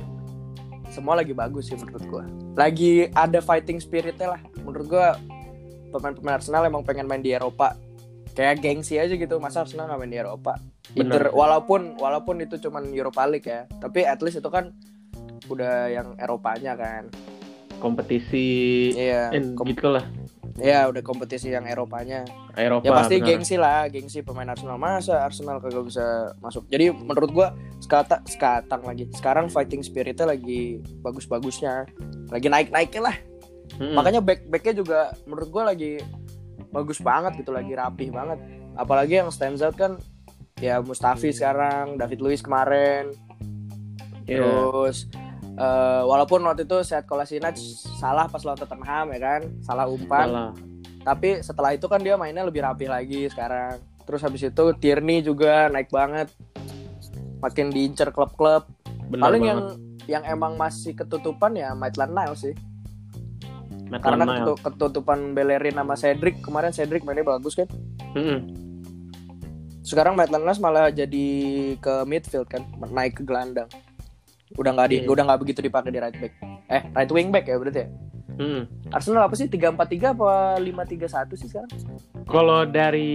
semua 0.91 1.15
lagi 1.15 1.31
bagus 1.31 1.71
sih 1.71 1.77
menurut 1.79 2.03
gua. 2.05 2.23
Lagi 2.53 3.07
ada 3.15 3.39
fighting 3.39 3.79
spiritnya 3.79 4.35
lah. 4.35 4.41
Menurut 4.61 4.91
gua 4.91 5.15
pemain-pemain 5.89 6.37
Arsenal 6.37 6.67
emang 6.67 6.83
pengen 6.83 7.07
main 7.07 7.23
di 7.23 7.31
Eropa. 7.31 7.73
Kayak 8.31 8.63
gengsi 8.63 8.99
aja 8.99 9.11
gitu. 9.11 9.39
Masa 9.39 9.63
Arsenal 9.63 9.87
nggak 9.87 9.99
main 9.99 10.11
di 10.11 10.19
Eropa? 10.19 10.59
Bener. 10.91 11.15
Inter, 11.19 11.23
walaupun 11.31 11.95
walaupun 11.95 12.43
itu 12.43 12.59
cuman 12.59 12.91
Europa 12.91 13.23
League 13.25 13.47
ya. 13.47 13.63
Tapi 13.79 14.03
at 14.03 14.19
least 14.19 14.43
itu 14.43 14.51
kan 14.51 14.75
udah 15.47 15.87
yang 15.87 16.15
Eropanya 16.19 16.75
kan. 16.75 17.07
Kompetisi 17.79 18.91
Iya. 18.93 19.31
kom- 19.55 19.67
gitu 19.67 19.89
lah. 19.89 20.05
Iya 20.59 20.89
udah 20.91 20.99
kompetisi 20.99 21.53
yang 21.53 21.63
Eropanya. 21.63 22.27
Eropa. 22.57 22.83
ya 22.83 22.91
pasti 22.91 23.15
bener. 23.21 23.27
gengsi 23.31 23.55
lah, 23.55 23.87
gengsi 23.87 24.19
pemain 24.19 24.49
Arsenal 24.49 24.75
masa 24.75 25.23
Arsenal 25.23 25.63
kagak 25.63 25.87
bisa 25.87 26.35
masuk. 26.43 26.67
Jadi 26.67 26.91
menurut 26.91 27.29
gua 27.31 27.47
sekata 27.79 28.19
sekatang 28.27 28.83
lagi. 28.83 29.07
Sekarang 29.15 29.47
fighting 29.47 29.79
spiritnya 29.79 30.27
lagi 30.27 30.83
bagus-bagusnya, 30.99 31.87
lagi 32.27 32.47
naik-naiknya 32.51 33.01
lah. 33.01 33.15
Mm-mm. 33.79 33.95
Makanya 33.95 34.19
back 34.19 34.49
backnya 34.51 34.73
juga 34.75 34.99
menurut 35.23 35.47
gua 35.47 35.63
lagi 35.71 36.03
bagus 36.71 36.99
banget 36.99 37.39
gitu, 37.39 37.55
lagi 37.55 37.71
rapih 37.71 38.11
banget. 38.11 38.39
Apalagi 38.75 39.23
yang 39.23 39.31
stands 39.31 39.63
out 39.63 39.75
kan 39.79 39.95
ya 40.59 40.83
Mustafi 40.83 41.31
sekarang, 41.31 41.95
David 41.95 42.19
Luiz 42.19 42.43
kemarin, 42.43 43.11
Iya. 44.29 44.39
terus 44.43 45.07
eh, 45.57 46.01
walaupun 46.05 46.43
waktu 46.45 46.63
itu 46.67 46.83
Seat 46.85 47.07
Kolasinac 47.07 47.57
salah 47.99 48.27
pas 48.27 48.43
lawan 48.43 48.59
Tottenham 48.59 49.05
ya 49.15 49.19
kan, 49.19 49.41
salah 49.63 49.85
umpan. 49.89 50.27
Salah. 50.29 50.51
tapi 51.01 51.41
setelah 51.41 51.73
itu 51.73 51.89
kan 51.89 51.97
dia 51.97 52.13
mainnya 52.13 52.45
lebih 52.45 52.61
rapi 52.61 52.85
lagi 52.85 53.25
sekarang. 53.25 53.81
Terus 54.05 54.21
habis 54.21 54.45
itu 54.45 54.65
Tierney 54.77 55.25
juga 55.25 55.65
naik 55.73 55.89
banget. 55.89 56.29
Makin 57.41 57.73
diincar 57.73 58.13
klub-klub. 58.13 58.69
Paling 59.09 59.41
banget. 59.41 59.49
yang 59.49 59.59
yang 60.05 60.23
emang 60.29 60.61
masih 60.61 60.93
ketutupan 60.93 61.57
ya 61.57 61.73
Maitland 61.73 62.13
Niles 62.13 62.45
sih. 62.45 62.53
Maitland 63.89 64.23
karena 64.23 64.55
ketutupan 64.55 65.35
Bellerin 65.35 65.75
sama 65.75 65.95
Cedric 65.97 66.39
kemarin 66.39 66.71
Cedric 66.71 67.01
mainnya 67.01 67.25
bagus 67.27 67.57
kan? 67.57 67.67
Mm-mm. 68.15 68.39
sekarang 69.81 70.13
Maitland 70.15 70.45
Niles 70.45 70.61
malah 70.61 70.87
jadi 70.93 71.27
ke 71.79 71.93
midfield 72.05 72.47
kan 72.47 72.63
naik 72.91 73.19
ke 73.19 73.23
gelandang 73.25 73.67
udah 74.53 74.71
nggak 74.71 74.87
di 74.87 74.97
Iya. 74.97 75.07
udah 75.07 75.23
nggak 75.25 75.39
begitu 75.39 75.59
dipakai 75.61 75.89
di 75.89 75.99
right 75.99 76.13
back 76.13 76.33
eh 76.67 76.81
right 76.91 77.09
wing 77.09 77.29
back 77.29 77.45
ya 77.45 77.55
berarti 77.55 77.81
ya 77.81 77.89
Mm-mm. 78.31 78.63
Arsenal 78.89 79.23
apa 79.23 79.35
sih 79.35 79.45
3-4-3 79.45 79.75
apa 80.09 80.31
5-3-1 80.57 81.03
sih 81.35 81.47
sekarang 81.47 81.69
Kalau 82.23 82.63
dari 82.63 83.11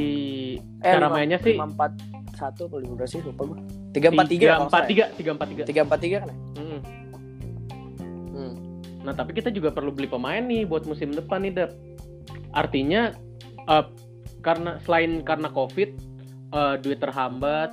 eh, 0.79 0.87
cara 0.87 1.03
lima- 1.03 1.17
mainnya 1.17 1.39
sih 1.39 1.57
5-4-1 1.57 2.37
apa 2.63 2.77
5 2.79 3.05
sih 3.07 3.21
lupa 3.23 3.43
gue 3.47 3.59
3-4-3 3.93 4.37
ya 4.39 4.55
kalau 4.55 4.69
empat 4.69 4.83
tiga 4.85 5.05
tiga 5.11 5.31
empat 5.33 5.47
tiga. 5.49 5.63
salah 5.63 5.73
ya? 5.73 5.83
3-4-3 5.83 6.21
kan 6.21 6.29
ya 6.29 6.37
Mm-mm. 6.55 6.81
Hmm. 8.29 8.55
Nah 9.03 9.13
tapi 9.13 9.33
kita 9.33 9.49
juga 9.49 9.71
perlu 9.71 9.91
beli 9.91 10.07
pemain 10.07 10.43
nih 10.43 10.63
buat 10.63 10.85
musim 10.85 11.11
depan 11.11 11.41
nih 11.41 11.53
Dap. 11.55 11.71
Artinya 12.53 13.13
eh, 13.65 13.85
karena 14.41 14.79
selain 14.81 15.21
karena 15.23 15.49
covid 15.49 15.91
eh, 16.51 16.75
duit 16.79 16.99
terhambat 16.99 17.73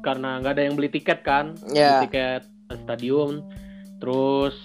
karena 0.00 0.36
nggak 0.38 0.52
ada 0.52 0.62
yang 0.62 0.74
beli 0.74 0.90
tiket 0.90 1.22
kan, 1.22 1.56
Ya. 1.66 1.96
beli 1.96 2.10
tiket 2.10 2.42
stadium, 2.72 3.44
terus 4.00 4.56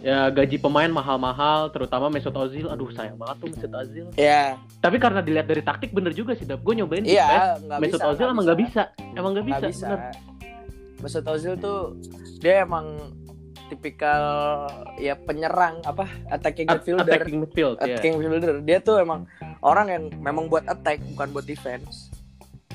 ya 0.00 0.32
gaji 0.32 0.56
pemain 0.56 0.88
mahal-mahal, 0.88 1.68
terutama 1.68 2.08
Mesut 2.08 2.32
Ozil. 2.32 2.66
Aduh 2.72 2.88
sayang 2.96 3.20
banget 3.20 3.36
tuh 3.44 3.48
Mesut 3.52 3.72
Ozil. 3.76 4.06
Ya, 4.16 4.56
Tapi 4.80 4.96
karena 4.96 5.20
dilihat 5.20 5.46
dari 5.48 5.60
taktik 5.60 5.92
bener 5.92 6.16
juga 6.16 6.32
sih 6.32 6.48
Dap. 6.48 6.64
Gue 6.64 6.72
nyobain 6.80 7.04
di 7.04 7.12
PES, 7.12 7.20
iya, 7.20 7.60
Mesut 7.78 8.00
bisa. 8.00 8.08
Ozil 8.08 8.26
emang 8.32 8.44
nggak 8.48 8.60
bisa, 8.60 8.82
emang 9.12 9.30
nggak 9.36 9.46
bisa. 9.46 9.60
Nggak 9.60 9.72
bisa. 9.72 9.88
bener. 9.88 10.00
Mesut 11.00 11.24
Ozil 11.28 11.54
tuh 11.60 11.78
dia 12.40 12.64
emang 12.64 13.16
tipikal 13.70 14.24
ya 14.98 15.14
penyerang 15.14 15.78
apa 15.86 16.10
attacking 16.28 16.66
At- 16.66 16.82
midfielder. 16.82 17.06
Attacking 17.06 17.38
midfield, 17.38 17.76
ya. 17.78 17.94
Attacking 17.94 18.12
midfielder. 18.18 18.56
Dia 18.66 18.78
tuh 18.82 18.98
emang 18.98 19.30
orang 19.62 19.86
yang 19.88 20.04
memang 20.18 20.50
buat 20.50 20.66
attack 20.66 20.98
bukan 21.14 21.28
buat 21.30 21.46
defense. 21.46 22.10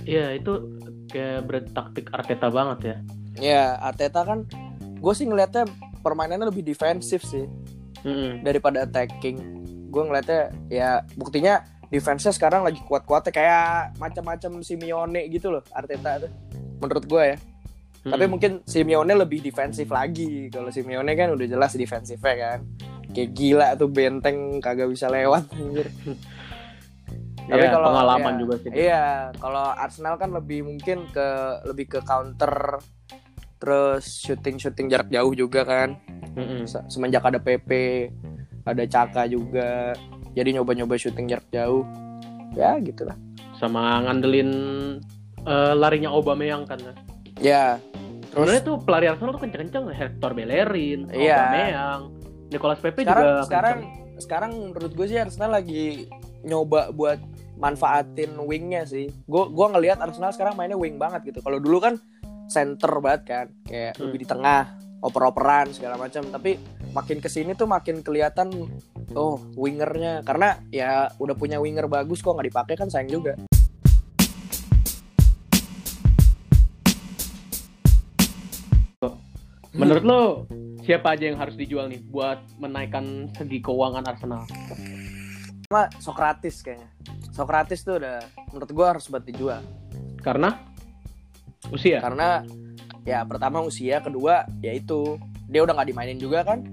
Iya 0.05 0.37
itu 0.37 0.77
kayak 1.09 1.49
berat 1.49 1.67
taktik 1.73 2.13
Arteta 2.13 2.47
banget 2.53 2.79
ya. 2.85 2.97
Ya, 3.39 3.75
Arteta 3.83 4.23
kan 4.23 4.47
gue 4.79 5.13
sih 5.13 5.27
ngelihatnya 5.27 5.67
permainannya 5.99 6.49
lebih 6.49 6.63
defensif 6.63 7.25
sih 7.25 7.45
Mm-mm. 8.05 8.41
daripada 8.45 8.85
attacking. 8.87 9.37
Gue 9.91 10.03
ngelihatnya 10.07 10.53
ya 10.71 10.89
buktinya 11.19 11.63
defense-nya 11.89 12.33
sekarang 12.33 12.65
lagi 12.65 12.81
kuat-kuatnya 12.83 13.31
kayak 13.31 13.95
macam-macam 14.01 14.63
Simeone 14.65 15.29
gitu 15.29 15.51
loh 15.51 15.63
Arteta 15.71 16.25
tuh. 16.27 16.31
Menurut 16.81 17.05
gue 17.05 17.23
ya. 17.35 17.37
Tapi 18.05 18.21
Mm-mm. 18.21 18.31
mungkin 18.31 18.51
Simeone 18.63 19.13
lebih 19.17 19.41
defensif 19.41 19.89
lagi. 19.89 20.47
Kalau 20.53 20.69
Simeone 20.69 21.17
kan 21.17 21.33
udah 21.33 21.47
jelas 21.49 21.73
defensifnya 21.73 22.35
kan. 22.37 22.59
Kayak 23.15 23.31
gila 23.31 23.67
tuh 23.79 23.89
benteng 23.89 24.59
kagak 24.59 24.91
bisa 24.91 25.07
lewat 25.07 25.47
anjir. 25.55 25.87
Tapi 27.45 27.61
Ya, 27.61 27.69
kalau 27.69 27.93
pengalaman 27.93 28.33
iya, 28.33 28.41
juga 28.41 28.53
sih. 28.57 28.69
Iya, 28.73 29.05
kalau 29.37 29.65
Arsenal 29.77 30.17
kan 30.17 30.33
lebih 30.33 30.65
mungkin 30.65 31.05
ke 31.13 31.27
lebih 31.69 31.85
ke 31.93 31.99
counter 32.01 32.81
terus 33.55 34.21
shooting-shooting 34.21 34.87
jarak 34.87 35.07
jauh 35.07 35.31
juga 35.31 35.63
kan. 35.63 35.95
Mm-mm. 36.33 36.65
Se- 36.65 36.83
Semenjak 36.87 37.23
ada 37.23 37.37
PP, 37.37 37.69
ada 38.61 38.83
Caka 38.83 39.25
juga. 39.25 39.95
Jadi 40.31 40.49
nyoba-nyoba 40.53 40.95
shooting 40.95 41.25
jarak 41.25 41.47
jauh. 41.49 41.87
Ya, 42.53 42.75
gitulah. 42.77 43.15
Sama 43.55 43.99
ngandelin 44.01 44.51
eh, 45.41 45.73
larinya 45.73 46.11
Aubameyang 46.11 46.65
kan. 46.65 46.79
Ya. 47.37 47.79
Sebenarnya 48.29 48.61
Terus 48.61 48.67
tuh 48.67 48.77
pelari 48.81 49.05
Arsenal 49.07 49.31
tuh 49.31 49.41
kenceng-kenceng 49.41 49.85
Hector 49.89 50.31
Bellerin, 50.31 51.07
Iya. 51.07 51.39
Aubameyang, 51.39 52.01
Nicolas 52.49 52.79
Pepe 52.79 53.01
sekarang 53.01 53.23
juga 53.23 53.43
sekarang 53.45 53.77
kenceng. 53.77 54.17
sekarang 54.17 54.51
menurut 54.69 54.91
gue 54.91 55.05
sih 55.05 55.17
Arsenal 55.17 55.51
lagi 55.53 55.85
nyoba 56.41 56.91
buat 56.91 57.19
manfaatin 57.55 58.35
wingnya 58.37 58.83
sih. 58.83 59.07
Gue 59.23 59.47
gua 59.47 59.71
ngelihat 59.71 59.97
Arsenal 59.97 60.29
sekarang 60.29 60.53
mainnya 60.53 60.75
wing 60.75 60.95
banget 60.95 61.23
gitu. 61.25 61.39
Kalau 61.39 61.57
dulu 61.57 61.79
kan 61.79 61.95
center 62.47 62.91
banget 63.01 63.21
kan, 63.25 63.47
kayak 63.65 63.91
Hmm. 63.97 64.01
lebih 64.09 64.19
di 64.23 64.27
tengah, 64.27 64.61
oper-operan 65.01 65.69
segala 65.73 65.95
macam. 65.99 66.25
Tapi 66.29 66.57
makin 66.95 67.19
ke 67.19 67.29
sini 67.29 67.53
tuh 67.53 67.67
makin 67.67 68.01
kelihatan 68.01 68.49
oh 69.13 69.37
wingernya 69.53 70.23
karena 70.25 70.57
ya 70.71 71.11
udah 71.19 71.35
punya 71.35 71.59
winger 71.59 71.85
bagus 71.85 72.23
kok 72.23 72.33
nggak 72.33 72.49
dipakai 72.49 72.75
kan 72.79 72.89
sayang 72.89 73.11
juga. 73.11 73.33
Menurut 79.75 80.03
lo 80.07 80.21
siapa 80.87 81.19
aja 81.19 81.27
yang 81.27 81.35
harus 81.35 81.59
dijual 81.59 81.91
nih 81.91 81.99
buat 82.07 82.39
menaikkan 82.63 83.27
segi 83.35 83.59
keuangan 83.59 84.07
Arsenal? 84.07 84.47
Sama 85.67 85.91
Sokratis 85.99 86.63
kayaknya. 86.63 86.87
Sokratis 87.35 87.83
tuh 87.83 87.99
udah 87.99 88.23
menurut 88.55 88.71
gue 88.71 88.85
harus 88.87 89.11
buat 89.11 89.27
dijual. 89.27 89.59
Karena 90.23 90.55
usia. 91.69 91.97
karena 91.99 92.43
ya 93.03 93.21
pertama 93.23 93.61
usia 93.61 93.99
kedua 93.99 94.43
yaitu 94.59 95.17
dia 95.45 95.61
udah 95.61 95.73
nggak 95.73 95.89
dimainin 95.89 96.17
juga 96.17 96.41
kan 96.41 96.65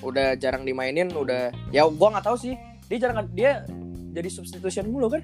udah 0.00 0.34
jarang 0.34 0.62
dimainin 0.62 1.10
udah 1.10 1.50
ya 1.68 1.86
gua 1.88 2.08
nggak 2.12 2.24
tahu 2.24 2.36
sih 2.36 2.54
dia 2.86 2.98
jarang 3.00 3.26
dia 3.30 3.66
jadi 4.12 4.28
substitution 4.28 4.86
mulu 4.86 5.10
kan 5.10 5.22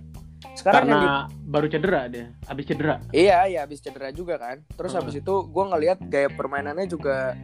sekarang 0.52 0.84
yang 0.84 0.98
Karena 0.98 1.30
baru 1.46 1.66
cedera 1.66 2.00
dia, 2.06 2.26
habis 2.44 2.66
cedera. 2.66 2.98
di- 3.06 3.22
iya 3.22 3.46
iya 3.46 3.60
habis 3.62 3.78
cedera 3.78 4.10
juga 4.10 4.36
kan 4.36 4.58
terus 4.68 4.90
Hmm. 4.90 5.00
habis 5.00 5.14
itu 5.16 5.34
gua 5.46 5.70
ngelihat 5.70 6.02
gaya 6.02 6.26
permainannya 6.28 6.86
juga 6.86 7.38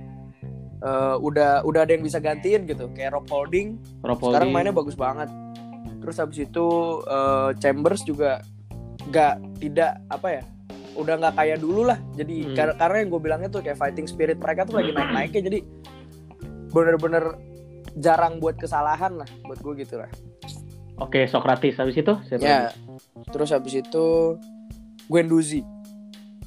eh, 0.79 1.17
udah 1.17 1.63
udah 1.63 1.81
ada 1.81 1.91
yang 1.91 2.03
bisa 2.03 2.19
gantiin 2.19 2.63
gitu 2.65 2.91
kayak 2.93 3.11
Rob 3.13 3.27
Holding 3.27 3.79
Rob 4.01 4.19
sekarang 4.19 4.51
Holding. 4.51 4.53
mainnya 4.53 4.71
bagus 4.73 4.95
banget 4.95 5.31
terus 5.99 6.17
habis 6.17 6.39
itu 6.41 6.67
eh, 7.05 7.51
Chambers 7.57 8.03
juga 8.03 8.43
nggak 9.05 9.35
tidak 9.59 9.93
apa 10.09 10.29
ya 10.33 10.43
udah 10.99 11.15
nggak 11.17 11.35
kayak 11.35 11.59
dulu 11.59 11.83
lah 11.85 11.99
jadi 12.13 12.35
Hmm. 12.43 12.55
kar- 12.55 12.77
karena 12.77 12.97
yang 12.99 13.09
gue 13.09 13.21
bilangnya 13.21 13.49
tuh 13.49 13.61
kayak 13.61 13.77
fighting 13.77 14.05
spirit 14.05 14.37
mereka 14.37 14.63
tuh 14.63 14.77
lagi 14.77 14.91
naik 14.91 15.11
naiknya 15.11 15.43
jadi 15.45 15.59
bener-bener 16.69 17.25
jarang 17.97 18.37
buat 18.37 18.55
kesalahan 18.55 19.15
lah 19.15 19.29
buat 19.43 19.59
gue 19.59 19.75
gitu 19.79 19.97
lah 19.97 20.11
Oke, 20.99 21.25
Sokratis 21.25 21.79
habis 21.79 21.95
itu 21.95 22.11
siapa? 22.25 22.43
ya 22.43 22.59
lagi? 22.67 23.31
terus 23.31 23.51
habis 23.51 23.75
itu 23.77 24.35
Guendouzi 25.07 25.63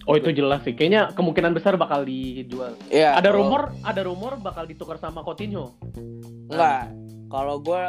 Oh, 0.01 0.17
itu 0.17 0.33
jelas 0.33 0.65
sih. 0.65 0.73
Kayaknya 0.73 1.13
kemungkinan 1.13 1.53
besar 1.53 1.77
bakal 1.77 2.01
dijual. 2.01 2.73
ya 2.89 3.13
ada 3.13 3.29
kalau- 3.29 3.37
rumor, 3.39 3.61
ada 3.79 4.01
rumor 4.01 4.33
bakal 4.35 4.65
ditukar 4.65 4.97
sama 4.97 5.21
Coutinho. 5.21 5.77
Enggak. 6.49 6.89
Kalau 7.29 7.61
gue 7.61 7.83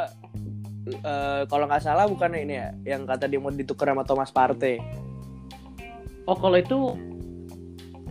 eh, 0.93 1.41
kalau 1.43 1.65
nggak 1.65 1.81
salah 1.81 2.05
bukan 2.05 2.37
ini 2.37 2.53
ya 2.53 2.69
yang 2.85 3.03
kata 3.03 3.25
dia 3.25 3.39
mau 3.39 3.49
ditukar 3.49 3.89
sama 3.89 4.03
Thomas 4.03 4.29
Partey 4.29 4.77
Oh, 6.23 6.35
kalau 6.35 6.55
itu 6.55 6.77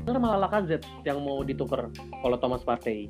bener 0.02 0.18
malah 0.18 0.50
Lacazette 0.50 0.84
yang 1.06 1.22
mau 1.22 1.40
ditukar 1.40 1.88
kalau 1.94 2.36
Thomas 2.36 2.60
Partey. 2.60 3.06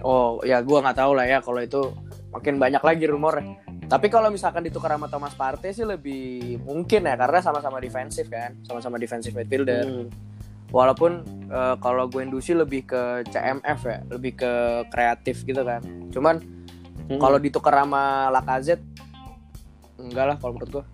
Oh 0.00 0.38
ya 0.46 0.62
gue 0.62 0.78
nggak 0.78 0.94
tahu 0.94 1.12
lah 1.18 1.26
ya 1.26 1.38
kalau 1.42 1.58
itu 1.58 1.90
makin 2.30 2.56
banyak 2.56 2.80
lagi 2.80 3.04
rumornya. 3.10 3.58
Tapi 3.86 4.06
kalau 4.06 4.30
misalkan 4.30 4.62
ditukar 4.62 4.94
sama 4.94 5.06
Thomas 5.06 5.34
Partey 5.34 5.74
sih 5.74 5.82
lebih 5.82 6.58
mungkin 6.62 7.06
ya 7.06 7.14
karena 7.14 7.38
sama-sama 7.38 7.78
defensif 7.78 8.26
kan, 8.26 8.54
sama-sama 8.62 8.98
defensive 8.98 9.34
midfielder. 9.34 9.84
Hmm. 9.84 10.06
Walaupun 10.70 11.22
eh, 11.46 11.74
kalau 11.78 12.06
Guendouzi 12.06 12.54
lebih 12.54 12.86
ke 12.86 13.02
CMF 13.30 13.80
ya, 13.86 13.98
lebih 14.10 14.32
ke 14.36 14.52
kreatif 14.90 15.42
gitu 15.42 15.62
kan. 15.62 15.82
Cuman 16.10 16.38
Hmm. 17.06 17.22
kalau 17.22 17.38
ditukar 17.38 17.70
sama 17.70 18.34
Lacazette 18.34 18.82
enggak 19.96 20.26
lah 20.26 20.36
kalau 20.38 20.58
menurut 20.58 20.82
gue. 20.82 20.84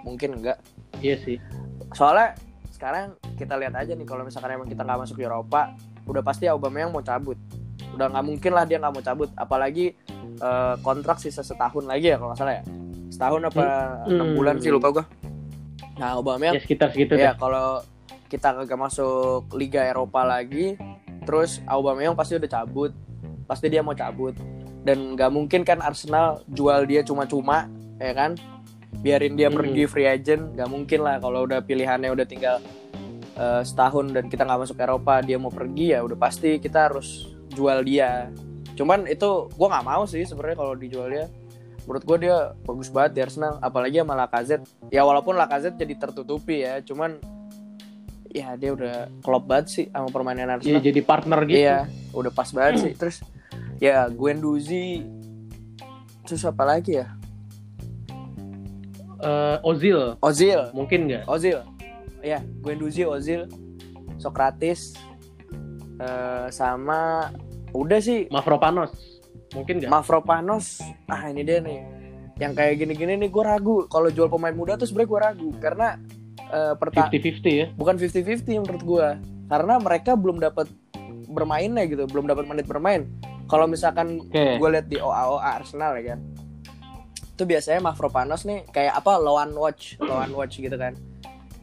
Mungkin 0.00 0.40
enggak. 0.40 0.56
iya 1.00 1.16
sih. 1.20 1.36
Soalnya 1.92 2.32
sekarang 2.80 3.12
kita 3.36 3.60
lihat 3.60 3.76
aja 3.76 3.92
nih 3.92 4.08
kalau 4.08 4.24
misalkan 4.24 4.56
emang 4.56 4.64
kita 4.64 4.80
nggak 4.80 5.04
masuk 5.04 5.20
Eropa, 5.20 5.76
udah 6.08 6.24
pasti 6.24 6.48
Aubameyang 6.48 6.88
mau 6.88 7.04
cabut. 7.04 7.36
Udah 7.92 8.08
nggak 8.08 8.24
mungkin 8.24 8.56
lah 8.56 8.64
dia 8.64 8.80
nggak 8.80 8.94
mau 8.96 9.04
cabut, 9.04 9.28
apalagi 9.36 9.92
eh, 10.40 10.74
kontrak 10.80 11.20
sisa 11.20 11.44
setahun 11.44 11.84
lagi 11.84 12.08
ya 12.08 12.16
kalau 12.16 12.32
nggak 12.32 12.40
salah 12.40 12.56
ya. 12.56 12.64
Setahun 13.12 13.40
apa 13.52 13.64
enam 14.08 14.32
Hmm. 14.32 14.36
bulan 14.40 14.56
sih 14.64 14.72
lupa 14.72 14.88
gua. 14.88 15.04
Nah 16.00 16.16
Aubameyang 16.16 16.56
Ya 16.56 16.64
sekitar 16.64 16.88
segitu 16.96 17.20
ya 17.20 17.36
kalau 17.36 17.84
kita 18.32 18.56
kagak 18.56 18.80
masuk 18.80 19.52
Liga 19.52 19.84
Eropa 19.84 20.24
lagi, 20.24 20.80
terus 21.28 21.60
Aubameyang 21.68 22.16
pasti 22.16 22.40
udah 22.40 22.48
cabut, 22.48 22.96
pasti 23.44 23.68
dia 23.68 23.84
mau 23.84 23.92
cabut. 23.92 24.32
Dan 24.80 25.12
nggak 25.20 25.28
mungkin 25.28 25.60
kan 25.68 25.84
Arsenal 25.84 26.40
jual 26.48 26.88
dia 26.88 27.04
cuma-cuma, 27.04 27.68
ya 28.00 28.16
kan? 28.16 28.40
Biarin 28.92 29.32
dia 29.32 29.48
Hmm. 29.48 29.56
pergi 29.56 29.86
free 29.86 30.04
agent, 30.04 30.52
nggak 30.52 30.68
mungkin 30.68 31.00
lah 31.00 31.16
kalau 31.16 31.42
udah 31.42 31.60
pilihannya 31.60 32.10
udah 32.10 32.26
tinggal 32.26 32.58
eh, 33.32 33.62
setahun 33.62 34.10
dan 34.10 34.26
kita 34.26 34.42
nggak 34.42 34.60
masuk 34.60 34.76
Eropa, 34.76 35.20
dia 35.20 35.36
mau 35.36 35.48
pergi 35.48 35.94
ya 35.94 36.00
udah 36.00 36.14
pasti 36.14 36.58
kita 36.58 36.86
harus 36.86 37.24
jual 37.48 37.80
dia. 37.80 38.28
Cuman 38.74 39.06
itu 39.06 39.26
gua 39.50 39.68
nggak 39.70 39.86
mau 39.86 40.04
sih 40.04 40.22
sebenarnya 40.22 40.56
kalau 40.56 40.74
dijual 40.74 41.08
dia. 41.08 41.24
Menurut 41.80 42.04
gue 42.04 42.16
dia 42.20 42.36
bagus 42.60 42.86
banget 42.86 43.10
di 43.12 43.20
Arsenal, 43.20 43.56
apalagi 43.58 43.98
sama 43.98 44.12
Lacazette. 44.14 44.62
Ya 44.88 45.00
walaupun 45.00 45.34
Lacazette 45.34 45.74
jadi 45.76 45.96
tertutupi 45.96 46.60
ya, 46.60 46.78
cuman 46.80 47.16
ya 48.28 48.54
dia 48.54 48.70
udah 48.70 48.94
klop 49.20 49.42
banget 49.44 49.66
sih 49.66 49.84
sama 49.88 50.06
permainan 50.06 50.46
Iya, 50.46 50.54
Arsenal. 50.76 50.82
jadi 50.84 51.00
partner 51.00 51.40
gitu. 51.42 51.56
Iya, 51.58 51.78
udah 52.12 52.30
pas 52.30 52.46
banget 52.48 52.74
sih. 52.78 52.92
Terus 52.94 53.24
ya 53.80 54.04
Guendouzi 54.06 55.02
terus 56.22 56.44
apa 56.44 56.62
lagi 56.62 56.94
ya? 56.94 57.16
Eh, 59.20 59.56
Ozil 59.68 60.16
Ozil, 60.24 60.60
mungkin 60.72 61.08
nggak? 61.08 61.24
Ozil. 61.28 61.60
Ya, 62.20 62.40
Guendouzi, 62.64 63.04
Ozil, 63.04 63.48
Sokratis 64.16 64.96
eh, 66.00 66.46
sama 66.48 67.32
udah 67.70 68.00
sih 68.02 68.26
Mavropanos 68.32 68.92
mungkin 69.52 69.80
nggak? 69.82 69.90
Mavropanos. 69.92 70.80
Ah, 71.06 71.28
ini 71.28 71.44
dia 71.44 71.60
nih. 71.60 71.84
Yang 72.40 72.52
kayak 72.56 72.74
gini-gini 72.80 73.12
nih 73.20 73.28
gue 73.28 73.44
ragu 73.44 73.84
kalau 73.92 74.08
jual 74.08 74.32
pemain 74.32 74.56
muda 74.56 74.80
tuh 74.80 74.88
sebenarnya 74.88 75.10
gue 75.12 75.20
ragu 75.20 75.48
karena 75.60 75.88
eh, 76.50 76.74
perta 76.76 77.08
50-50 77.08 77.60
ya. 77.60 77.66
bukan 77.76 77.94
50-50 77.96 78.64
menurut 78.64 78.82
gua 78.84 79.08
karena 79.50 79.74
mereka 79.78 80.14
belum 80.18 80.42
dapat 80.42 80.66
bermainnya 81.30 81.86
gitu 81.86 82.06
belum 82.10 82.26
dapat 82.26 82.44
menit 82.46 82.66
bermain 82.66 83.06
kalau 83.46 83.66
misalkan 83.66 84.22
Oke. 84.30 84.58
gue 84.58 84.68
lihat 84.70 84.86
di 84.90 84.98
OA 84.98 85.38
Arsenal 85.62 85.94
ya 85.98 86.14
kan 86.14 86.20
itu 87.40 87.48
biasanya 87.48 87.80
Mavropanos 87.80 88.44
nih 88.44 88.68
kayak 88.68 89.00
apa 89.00 89.16
lawan 89.16 89.56
watch 89.56 89.96
lawan 89.96 90.28
watch 90.36 90.60
gitu 90.60 90.76
kan. 90.76 90.92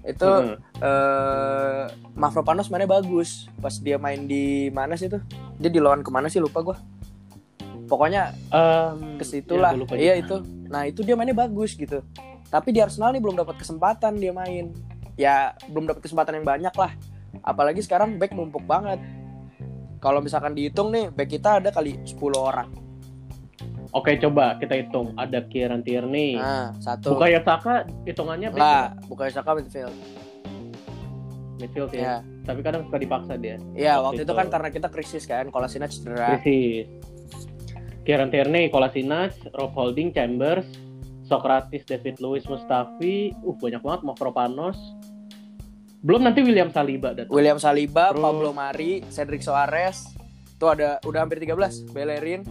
Itu 0.02 0.26
Hmm. 0.26 0.58
eh 0.82 1.86
Mavropanos 2.18 2.74
mainnya 2.74 2.90
bagus. 2.90 3.46
Pas 3.62 3.78
dia 3.78 4.02
main 4.02 4.26
di 4.26 4.74
mana 4.74 4.98
sih 4.98 5.06
tuh 5.06 5.22
dia 5.62 5.70
di 5.70 5.78
lawan 5.78 6.02
ke 6.02 6.10
mana 6.10 6.34
sih? 6.34 6.42
Lupa 6.42 6.66
gua. 6.66 6.82
Pokoknya 7.86 8.34
ke 9.22 9.24
situ 9.24 9.54
ya, 9.54 9.70
iya 9.94 10.18
juga. 10.18 10.26
itu. 10.26 10.36
Nah 10.66 10.90
itu 10.90 11.06
dia 11.06 11.14
mainnya 11.14 11.38
bagus 11.38 11.78
gitu. 11.78 12.02
Tapi 12.50 12.74
di 12.74 12.82
Arsenal 12.82 13.14
nih 13.14 13.22
belum 13.22 13.38
dapat 13.38 13.62
kesempatan 13.62 14.18
dia 14.18 14.34
main. 14.34 14.74
Ya 15.14 15.54
belum 15.70 15.86
dapat 15.86 16.02
kesempatan 16.02 16.42
yang 16.42 16.48
banyak 16.50 16.74
lah. 16.74 16.98
Apalagi 17.46 17.86
sekarang 17.86 18.18
back 18.18 18.34
numpuk 18.34 18.66
banget. 18.66 18.98
Kalau 20.02 20.26
misalkan 20.26 20.58
dihitung 20.58 20.90
nih 20.90 21.14
back 21.14 21.30
kita 21.30 21.62
ada 21.62 21.70
kali 21.70 22.02
10 22.02 22.18
orang 22.34 22.87
Oke, 23.90 24.18
coba 24.18 24.56
kita 24.56 24.76
hitung. 24.76 25.16
Ada 25.16 25.46
Kieran 25.46 25.80
Tierney. 25.80 26.36
nah 26.36 26.76
satu 26.78 27.16
Bukayo 27.16 27.40
Saka 27.42 27.88
hitungannya 28.04 28.50
back 28.50 28.60
lah 28.60 28.84
bukan 29.06 29.28
Saka 29.30 29.56
midfield 29.56 29.96
midfield 31.58 31.90
ya. 31.90 32.02
ya 32.02 32.16
Tapi 32.44 32.60
kadang 32.62 32.86
suka 32.86 32.98
dipaksa 32.98 33.34
dia. 33.36 33.58
ya 33.74 33.98
Waktu 33.98 34.04
waktu 34.04 34.22
itu 34.22 34.26
itu. 34.26 34.34
kan 34.36 34.48
karena 34.48 34.70
kita 34.70 34.88
krisis 34.88 35.24
kan 35.24 35.50
kalau 35.50 35.66
Sinat 35.66 35.90
cedera 35.90 36.38
Krisis. 36.38 36.88
Kieran 38.04 38.30
Tierney, 38.30 38.70
Kolasinac, 38.70 39.36
Rob 39.52 39.74
Holding, 39.74 40.12
Chambers, 40.12 40.64
Sokratis, 41.24 41.84
David 41.84 42.20
Luiz, 42.20 42.48
Mustafi, 42.48 43.36
uh 43.38 43.52
banyak 43.54 43.84
banget 43.84 44.02
Mavropanos. 44.02 44.80
Belum 46.00 46.24
nanti 46.24 46.40
William 46.40 46.72
Saliba 46.72 47.12
datang. 47.12 47.34
William 47.34 47.58
Saliba 47.58 48.14
Terus- 48.14 48.22
Pablo 48.22 48.50
Mari 48.52 49.04
Cedric 49.10 49.44
Soares 49.44 50.08
tuh 50.56 50.72
ada 50.72 51.04
udah 51.04 51.20
hampir 51.20 51.38
13 51.38 51.58
Bellerin 51.90 52.42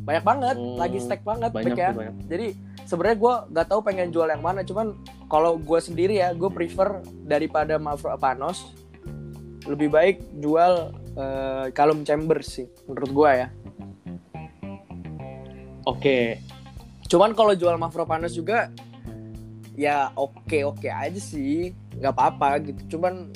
banyak 0.00 0.24
banget 0.24 0.56
Hmm, 0.56 0.76
lagi 0.76 0.98
stack 0.98 1.22
banget 1.22 1.50
banyak 1.50 1.76
ya. 1.76 1.90
banyak. 1.92 2.14
jadi 2.26 2.46
sebenarnya 2.82 3.16
gue 3.16 3.34
nggak 3.52 3.66
tahu 3.68 3.80
pengen 3.80 4.08
jual 4.10 4.26
yang 4.26 4.40
mana 4.40 4.60
cuman 4.60 4.96
kalau 5.26 5.54
gue 5.54 5.78
sendiri 5.78 6.18
ya 6.18 6.32
gue 6.32 6.48
prefer 6.48 6.98
daripada 7.22 7.76
Mavropanos 7.76 8.74
lebih 9.68 9.92
baik 9.92 10.16
jual 10.34 10.90
uh, 11.14 11.68
Calum 11.70 12.02
Chambers 12.02 12.48
sih 12.50 12.66
menurut 12.86 13.10
gue 13.12 13.30
ya. 13.36 13.48
Oke. 15.84 16.40
cuman 17.10 17.34
kalau 17.34 17.52
jual 17.52 17.74
Mavropanos 17.74 18.30
juga 18.30 18.70
ya 19.74 20.14
oke 20.14 20.62
oke 20.64 20.86
aja 20.86 21.18
sih 21.18 21.74
nggak 21.92 22.14
apa-apa 22.14 22.48
gitu. 22.64 22.96
Cuman 22.96 23.34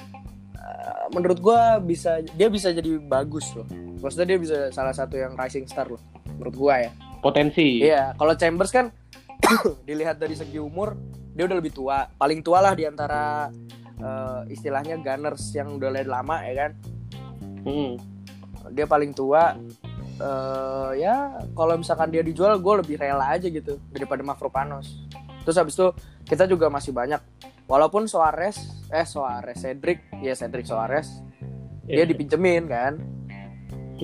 uh, 0.55 1.05
menurut 1.11 1.39
gue 1.39 1.61
bisa 1.85 2.23
dia 2.35 2.47
bisa 2.47 2.71
jadi 2.71 2.99
bagus 2.99 3.51
loh. 3.53 3.67
Maksudnya 3.99 4.27
dia 4.27 4.39
bisa 4.39 4.59
salah 4.71 4.95
satu 4.95 5.15
yang 5.15 5.35
rising 5.35 5.67
star 5.67 5.91
loh 5.91 5.99
menurut 6.37 6.57
gue 6.57 6.75
ya 6.89 6.93
Potensi. 7.25 7.81
Iya, 7.81 8.13
kalau 8.21 8.37
Chambers 8.37 8.69
kan 8.69 8.93
dilihat 9.89 10.21
dari 10.21 10.37
segi 10.37 10.61
umur 10.61 10.93
dia 11.33 11.49
udah 11.49 11.57
lebih 11.57 11.73
tua, 11.73 12.05
paling 12.21 12.45
tua 12.45 12.61
lah 12.61 12.77
di 12.77 12.85
antara 12.85 13.49
uh, 13.97 14.45
istilahnya 14.53 15.01
Gunners 15.01 15.41
yang 15.57 15.81
udah 15.81 16.05
lama 16.05 16.45
ya 16.45 16.55
kan. 16.69 16.71
Hmm. 17.65 17.97
Dia 18.77 18.85
paling 18.85 19.17
tua. 19.17 19.57
Uh, 20.15 20.95
ya 20.95 21.43
kalau 21.59 21.75
misalkan 21.75 22.13
dia 22.13 22.23
dijual 22.23 22.55
gue 22.61 22.75
lebih 22.87 23.01
rela 23.01 23.35
aja 23.35 23.49
gitu 23.49 23.81
daripada 23.89 24.21
Mavropanos. 24.21 25.09
Terus 25.49 25.57
habis 25.57 25.75
itu 25.75 25.91
kita 26.29 26.45
juga 26.45 26.69
masih 26.69 26.93
banyak 26.93 27.19
walaupun 27.65 28.05
Suarez 28.05 28.61
eh 28.93 29.03
Suarez 29.09 29.59
Cedric 29.59 30.07
ya 30.23 30.37
Cedric 30.37 30.69
Suarez 30.69 31.09
dia 31.89 32.05
Iya. 32.05 32.13
dipinjemin 32.15 32.69
kan. 32.69 33.01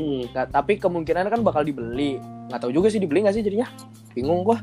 Hmm. 0.01 0.23
Nggak- 0.27 0.49
tapi 0.51 0.73
kemungkinan 0.77 1.29
kan 1.29 1.41
bakal 1.41 1.61
dibeli. 1.61 2.17
Nggak 2.49 2.57
tahu 2.59 2.73
juga 2.73 2.89
sih 2.89 2.97
dibeli 2.97 3.21
nggak 3.21 3.37
sih 3.37 3.43
jadinya. 3.43 3.69
Bingung 4.11 4.41
gua. 4.43 4.57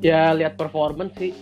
Ya 0.00 0.32
lihat 0.32 0.56
performance 0.56 1.12
sih. 1.14 1.36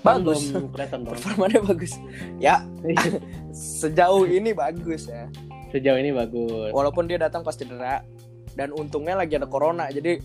Kan 0.00 0.24
Bagus. 0.24 0.48
performanya 0.88 1.60
bagus 1.60 1.92
ya 2.40 2.64
sejauh 3.52 4.24
ini 4.24 4.56
bagus 4.56 5.04
ya 5.04 5.28
Sejauh 5.68 6.00
ini 6.00 6.08
bagus. 6.08 6.72
walaupun 6.72 7.04
dia 7.04 7.20
datang 7.20 7.44
pas 7.44 7.52
cedera 7.52 8.00
dan 8.56 8.72
untungnya 8.72 9.12
lagi 9.12 9.36
ada 9.36 9.44
corona 9.44 9.92
jadi 9.92 10.16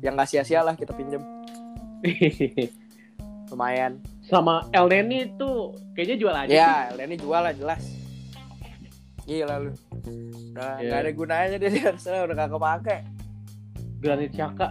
yang 0.00 0.16
nggak 0.16 0.32
sia-sia 0.32 0.64
lah 0.64 0.72
kita 0.72 0.96
pinjem 0.96 1.20
lumayan 3.52 4.00
Sama 4.22 4.64
El 4.72 4.88
Neni 4.88 5.28
itu 5.28 5.50
kayaknya 5.92 6.16
jual 6.16 6.34
aja. 6.34 6.48
ya 6.48 6.72
ini 6.98 7.16
jual 7.16 7.40
lah 7.42 7.52
jelas 7.52 7.84
gila 9.24 9.60
lu 9.60 9.76
udah 10.52 10.72
Iya. 10.76 10.86
nggak 10.88 11.00
ada 11.00 11.10
gunanya 11.12 11.56
dia 11.56 11.70
di 11.70 11.80
Arsenal 11.82 12.26
udah 12.26 12.36
kagak 12.36 12.52
kepake. 12.54 12.96
Granit 13.98 14.30
Xhaka 14.30 14.66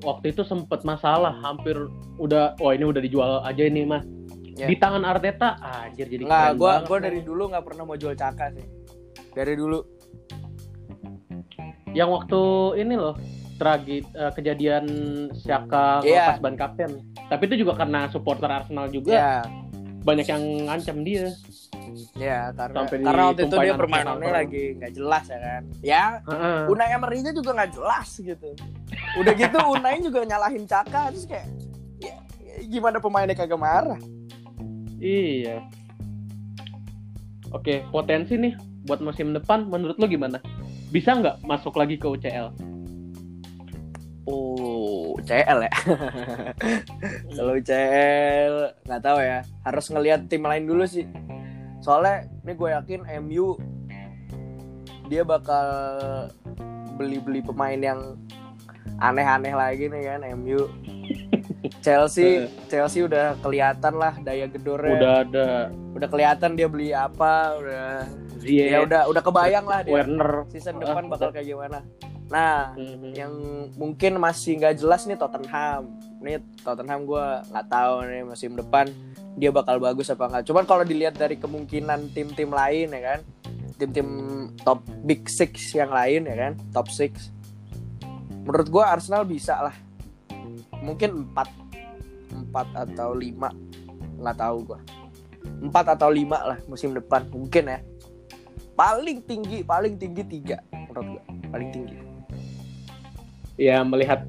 waktu 0.00 0.32
itu 0.32 0.40
sempet 0.42 0.80
masalah 0.82 1.36
hampir 1.36 1.76
udah 2.16 2.56
wah 2.56 2.72
ini 2.72 2.84
udah 2.84 2.98
dijual 2.98 3.44
aja 3.44 3.62
ini 3.62 3.84
mah 3.84 4.00
Ya. 4.50 4.68
di 4.68 4.76
tangan 4.76 5.04
Arteta 5.04 5.56
anjir 5.56 6.04
jadi 6.04 6.24
nggak 6.24 6.36
keren 6.46 6.56
gua 6.56 6.68
banget, 6.74 6.88
gua 6.88 6.98
dari 7.00 7.20
dulu 7.20 7.42
nggak 7.48 7.64
pernah 7.64 7.82
mau 7.82 7.96
jual 7.96 8.12
caka 8.12 8.52
sih. 8.52 8.66
Dari 9.32 9.54
dulu. 9.56 9.78
Yang 11.90 12.08
waktu 12.12 12.40
ini 12.78 12.94
loh 12.94 13.14
tragedi 13.56 14.04
eh, 14.06 14.32
kejadian 14.32 14.84
Xhaka 15.34 16.00
Iya. 16.00 16.36
lepas 16.36 16.40
ban 16.40 16.56
kapten. 16.56 16.90
Tapi 17.28 17.42
itu 17.48 17.64
juga 17.64 17.72
karena 17.76 18.08
supporter 18.08 18.48
Arsenal 18.48 18.88
juga. 18.88 19.12
Ya 19.12 19.34
banyak 20.00 20.24
yang 20.24 20.42
ngancam 20.64 21.04
dia 21.04 21.28
ya 22.14 22.50
karena 22.52 22.76
Sampai 22.84 22.96
karena 23.02 23.22
waktu 23.30 23.42
itu 23.46 23.56
dia 23.60 23.74
permainannya 23.74 24.30
lagi 24.32 24.64
nggak 24.78 24.92
jelas 24.94 25.24
ya 25.26 25.38
kan 25.38 25.62
ya 25.80 26.04
Heeh. 26.24 26.60
Unai 26.70 26.88
Emery-nya 26.94 27.32
juga 27.32 27.50
nggak 27.56 27.70
jelas 27.74 28.08
gitu. 28.18 28.48
Udah 29.18 29.32
gitu 29.34 29.58
Unai 29.74 29.98
juga 30.00 30.24
nyalahin 30.24 30.64
Caka 30.64 31.10
terus 31.14 31.26
kayak 31.26 31.46
ya, 32.00 32.14
ya 32.42 32.54
gimana 32.66 32.98
pemainnya 32.98 33.34
kagak 33.36 33.60
marah? 33.60 34.00
iya 35.00 35.64
oke 37.50 37.88
potensi 37.88 38.36
nih 38.36 38.52
buat 38.84 39.00
musim 39.00 39.32
depan 39.32 39.64
menurut 39.64 39.96
lu 39.96 40.04
gimana 40.04 40.36
bisa 40.92 41.16
nggak 41.16 41.40
masuk 41.40 41.72
lagi 41.76 41.96
ke 41.96 42.04
UCL 42.04 42.52
Oh, 44.30 45.18
CL 45.26 45.66
ya. 45.66 45.72
Kalau 47.34 47.56
CL 47.58 48.54
nggak 48.86 49.02
tahu 49.02 49.18
ya. 49.18 49.42
Harus 49.66 49.90
ngelihat 49.90 50.30
tim 50.30 50.46
lain 50.46 50.70
dulu 50.70 50.86
sih. 50.86 51.02
Soalnya 51.80 52.16
ini 52.40 52.52
gue 52.52 52.68
yakin 52.70 53.00
MU 53.20 53.56
dia 55.06 55.26
bakal 55.26 55.66
beli-beli 56.94 57.42
pemain 57.42 57.74
yang 57.74 58.14
aneh-aneh 59.00 59.52
lagi 59.52 59.88
nih 59.88 60.02
kan 60.06 60.20
MU. 60.36 60.68
Chelsea, 61.84 62.44
Chelsea 62.68 63.00
udah 63.00 63.36
kelihatan 63.40 63.96
lah 63.96 64.16
daya 64.20 64.44
gedornya. 64.46 64.96
udah 64.96 65.12
ada. 65.24 65.48
Udah 65.96 66.08
kelihatan 66.08 66.54
dia 66.54 66.68
beli 66.68 66.92
apa 66.92 67.56
udah 67.56 67.88
Ziyech, 68.36 68.72
ya 68.72 68.78
udah 68.80 69.02
udah 69.08 69.22
kebayang 69.22 69.64
lah 69.64 69.80
dia 69.84 69.92
Werner. 69.96 70.48
season 70.48 70.80
Ah, 70.80 70.80
depan 70.86 71.08
bakal 71.08 71.28
kayak 71.28 71.44
gimana. 71.46 71.84
Nah 72.30 72.72
Mhm. 72.72 73.10
yang 73.12 73.32
mungkin 73.74 74.16
masih 74.16 74.56
nggak 74.56 74.76
jelas 74.76 75.04
nih 75.04 75.16
Tottenham. 75.16 75.92
Nih 76.20 76.40
Tottenham 76.60 77.04
gue 77.04 77.26
nggak 77.50 77.66
tahu 77.68 77.94
nih 78.06 78.22
musim 78.24 78.52
depan 78.54 78.88
dia 79.38 79.50
bakal 79.54 79.78
bagus 79.78 80.10
apa 80.10 80.26
enggak. 80.26 80.44
Cuman 80.50 80.64
kalau 80.66 80.82
dilihat 80.82 81.14
dari 81.18 81.38
kemungkinan 81.38 82.14
tim-tim 82.14 82.50
lain 82.50 82.90
ya 82.90 83.02
kan? 83.14 83.20
Tim-tim 83.78 84.08
top 84.60 84.84
big 85.06 85.28
six 85.30 85.72
yang 85.72 85.90
lain 85.90 86.26
ya 86.26 86.36
kan? 86.36 86.52
Top 86.74 86.90
six. 86.90 87.30
Menurut 88.44 88.68
gue 88.68 88.84
Arsenal 88.84 89.22
bisa 89.28 89.60
lah. 89.60 89.76
Mungkin 90.80 91.30
empat. 91.30 91.48
Empat 92.30 92.66
atau 92.74 93.14
lima. 93.14 93.52
Nggak 94.20 94.36
tahu 94.36 94.58
gue 94.74 94.80
empat 95.40 95.96
atau 95.96 96.08
lima 96.12 96.40
lah 96.40 96.58
musim 96.68 96.92
depan. 96.92 97.28
Mungkin 97.28 97.64
ya. 97.68 97.80
Paling 98.76 99.24
tinggi 99.28 99.60
paling 99.60 100.00
tinggi 100.00 100.24
tiga 100.24 100.64
menurut 100.72 101.20
gue 101.20 101.22
paling 101.52 101.68
tinggi 101.68 101.96
ya 103.60 103.84
melihat 103.84 104.24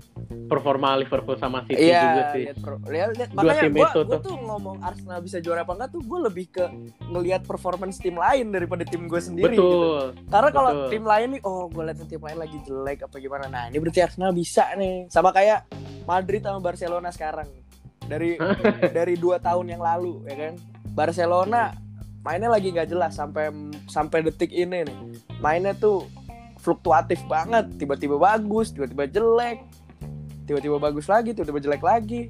performa 0.46 0.92
Liverpool 0.94 1.36
sama 1.36 1.64
City 1.64 1.88
juga 1.88 1.96
Iya, 2.04 2.28
sih 2.30 2.44
lihat 2.46 2.58
pro- 2.60 2.84
lihat- 2.84 3.12
lihat. 3.16 3.30
Dua 3.30 3.38
makanya 3.40 3.62
tim 3.62 3.72
gue 3.72 3.88
itu 3.88 4.02
tuh. 4.04 4.20
tuh 4.22 4.36
ngomong 4.38 4.78
Arsenal 4.82 5.20
bisa 5.20 5.38
juara 5.40 5.62
apa 5.62 5.72
enggak 5.72 5.90
tuh 5.90 6.02
gue 6.02 6.20
lebih 6.22 6.46
ke 6.50 6.64
ngelihat 7.06 7.42
performance 7.42 7.96
tim 7.96 8.14
lain 8.14 8.48
daripada 8.50 8.84
tim 8.84 9.08
gue 9.08 9.22
sendiri. 9.22 9.56
gitu. 9.56 9.64
betul 9.64 10.04
Karena 10.28 10.50
kalau 10.50 10.72
tim 10.88 11.04
lain 11.04 11.28
nih, 11.32 11.42
oh 11.42 11.66
gue 11.66 11.80
lihat 11.82 12.04
tim 12.04 12.20
lain 12.20 12.38
lagi 12.38 12.58
jelek 12.62 13.00
apa 13.02 13.16
gimana. 13.18 13.46
Nah 13.48 13.64
ini 13.66 13.78
berarti 13.78 14.00
Arsenal 14.02 14.32
bisa 14.32 14.68
nih, 14.74 15.08
sama 15.08 15.32
kayak 15.32 15.64
Madrid 16.04 16.42
sama 16.42 16.60
Barcelona 16.60 17.08
sekarang. 17.10 17.48
Dari 18.02 18.36
dari 18.98 19.16
dua 19.16 19.40
tahun 19.40 19.66
yang 19.70 19.80
lalu, 19.80 20.20
ya 20.26 20.36
kan? 20.38 20.54
Barcelona 20.92 21.72
mainnya 22.22 22.52
lagi 22.52 22.70
nggak 22.70 22.86
jelas 22.86 23.16
sampai 23.16 23.50
sampai 23.88 24.22
detik 24.22 24.52
ini 24.52 24.84
nih. 24.84 24.98
Mainnya 25.40 25.74
tuh 25.74 26.06
fluktuatif 26.62 27.20
banget, 27.26 27.68
tiba-tiba 27.82 28.22
bagus, 28.22 28.70
tiba-tiba 28.70 29.10
jelek, 29.10 29.66
tiba-tiba 30.46 30.78
bagus 30.78 31.10
lagi, 31.10 31.34
tiba-tiba 31.34 31.60
jelek 31.60 31.84
lagi. 31.84 32.30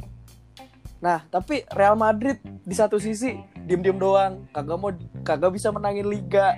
Nah, 1.04 1.26
tapi 1.28 1.66
Real 1.74 1.98
Madrid 1.98 2.38
di 2.64 2.76
satu 2.78 3.02
sisi 3.02 3.36
diem-diem 3.66 3.98
doang, 3.98 4.48
kagak 4.54 4.78
mau 4.78 4.92
kagak 5.26 5.52
bisa 5.58 5.74
menangin 5.74 6.08
liga. 6.08 6.56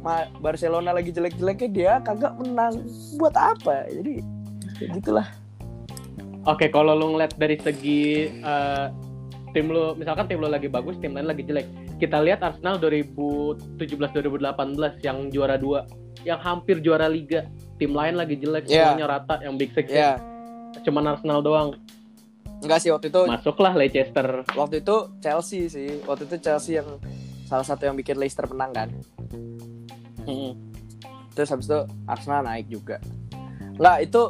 Ma- 0.00 0.30
Barcelona 0.40 0.94
lagi 0.96 1.12
jelek-jeleknya 1.12 1.68
dia 1.68 1.92
kagak 2.00 2.34
menang. 2.40 2.82
Buat 3.20 3.36
apa? 3.36 3.86
Jadi 3.90 4.24
gitulah. 4.80 5.28
Oke, 6.46 6.70
kalau 6.70 6.94
lu 6.94 7.14
ngeliat 7.14 7.34
dari 7.34 7.58
segi 7.58 8.30
eh, 8.32 8.86
tim 9.50 9.66
lu, 9.68 9.98
misalkan 9.98 10.30
tim 10.30 10.38
lu 10.38 10.48
lagi 10.48 10.70
bagus, 10.70 10.96
tim 11.02 11.12
lain 11.12 11.28
lagi 11.28 11.42
jelek. 11.44 11.66
Kita 11.96 12.20
lihat 12.20 12.40
Arsenal 12.40 12.76
2017-2018 12.76 15.00
yang 15.00 15.28
juara 15.28 15.56
dua, 15.56 15.84
yang 16.22 16.38
hampir 16.38 16.78
juara 16.78 17.06
liga. 17.06 17.44
Tim 17.76 17.92
lain 17.92 18.14
lagi 18.14 18.36
jelek, 18.36 18.66
Iya. 18.66 18.92
semuanya 18.92 19.06
rata, 19.10 19.34
yang 19.40 19.54
big 19.54 19.70
six. 19.72 19.86
Ya, 19.88 20.18
Cuman 20.82 21.06
Arsenal 21.06 21.40
doang. 21.40 21.68
enggak 22.56 22.80
sih 22.80 22.88
waktu 22.88 23.08
itu 23.08 23.20
Masuklah 23.22 23.72
Leicester. 23.72 24.42
waktu 24.52 24.80
itu 24.80 24.94
Chelsea 25.20 25.66
sih. 25.66 25.88
Waktu 26.02 26.24
itu 26.24 26.34
Chelsea 26.38 26.74
yang 26.74 26.98
salah 27.44 27.62
satu 27.62 27.84
yang 27.84 27.94
bikin 27.94 28.16
Leicester 28.16 28.44
menang 28.46 28.70
kan. 28.72 28.88
Mm. 30.24 30.52
Terus 31.32 31.48
habis 31.48 31.64
itu 31.64 31.78
Arsenal 32.06 32.42
naik 32.42 32.66
juga. 32.66 32.96
Nggak, 33.76 33.96
itu 34.02 34.22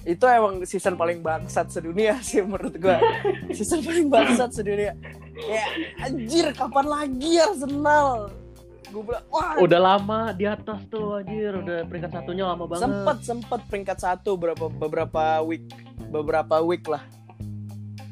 itu 0.00 0.24
emang 0.24 0.64
season 0.64 0.94
paling 0.94 1.20
bangsat 1.20 1.68
sedunia 1.68 2.16
sih 2.24 2.40
menurut 2.40 2.72
gua. 2.76 3.00
season 3.56 3.80
paling 3.80 4.08
bangsat 4.08 4.52
sedunia. 4.52 4.92
Ya 5.48 5.64
anjir 6.04 6.46
kapan 6.52 6.86
lagi 6.86 7.40
Arsenal? 7.40 8.34
Gue 8.90 9.06
bilang, 9.06 9.22
wah 9.30 9.54
Udah 9.62 9.78
lama 9.78 10.34
di 10.34 10.50
atas 10.50 10.82
tuh 10.90 11.22
anjir, 11.22 11.54
udah 11.54 11.86
peringkat 11.86 12.10
satunya 12.10 12.42
lama 12.42 12.66
banget. 12.66 12.90
sempet 12.90 13.18
sempet 13.22 13.60
peringkat 13.70 13.98
satu 14.02 14.34
beberapa 14.34 14.66
beberapa 14.66 15.24
week 15.46 15.70
beberapa 16.10 16.58
week 16.66 16.84
lah. 16.90 17.06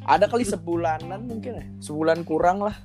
Ada 0.06 0.30
kali 0.30 0.46
sebulanan 0.46 1.26
mungkin 1.26 1.58
ya, 1.58 1.64
sebulan 1.82 2.22
kurang 2.22 2.62
lah. 2.62 2.78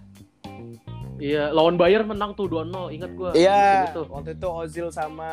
Iya, 1.21 1.53
lawan 1.53 1.77
Bayern 1.77 2.09
menang 2.09 2.33
tuh 2.33 2.49
2-0, 2.49 2.89
ingat 2.89 3.11
gua. 3.13 3.31
Iya, 3.37 3.93
waktu 3.95 4.35
itu 4.35 4.47
Ozil 4.49 4.87
sama 4.89 5.31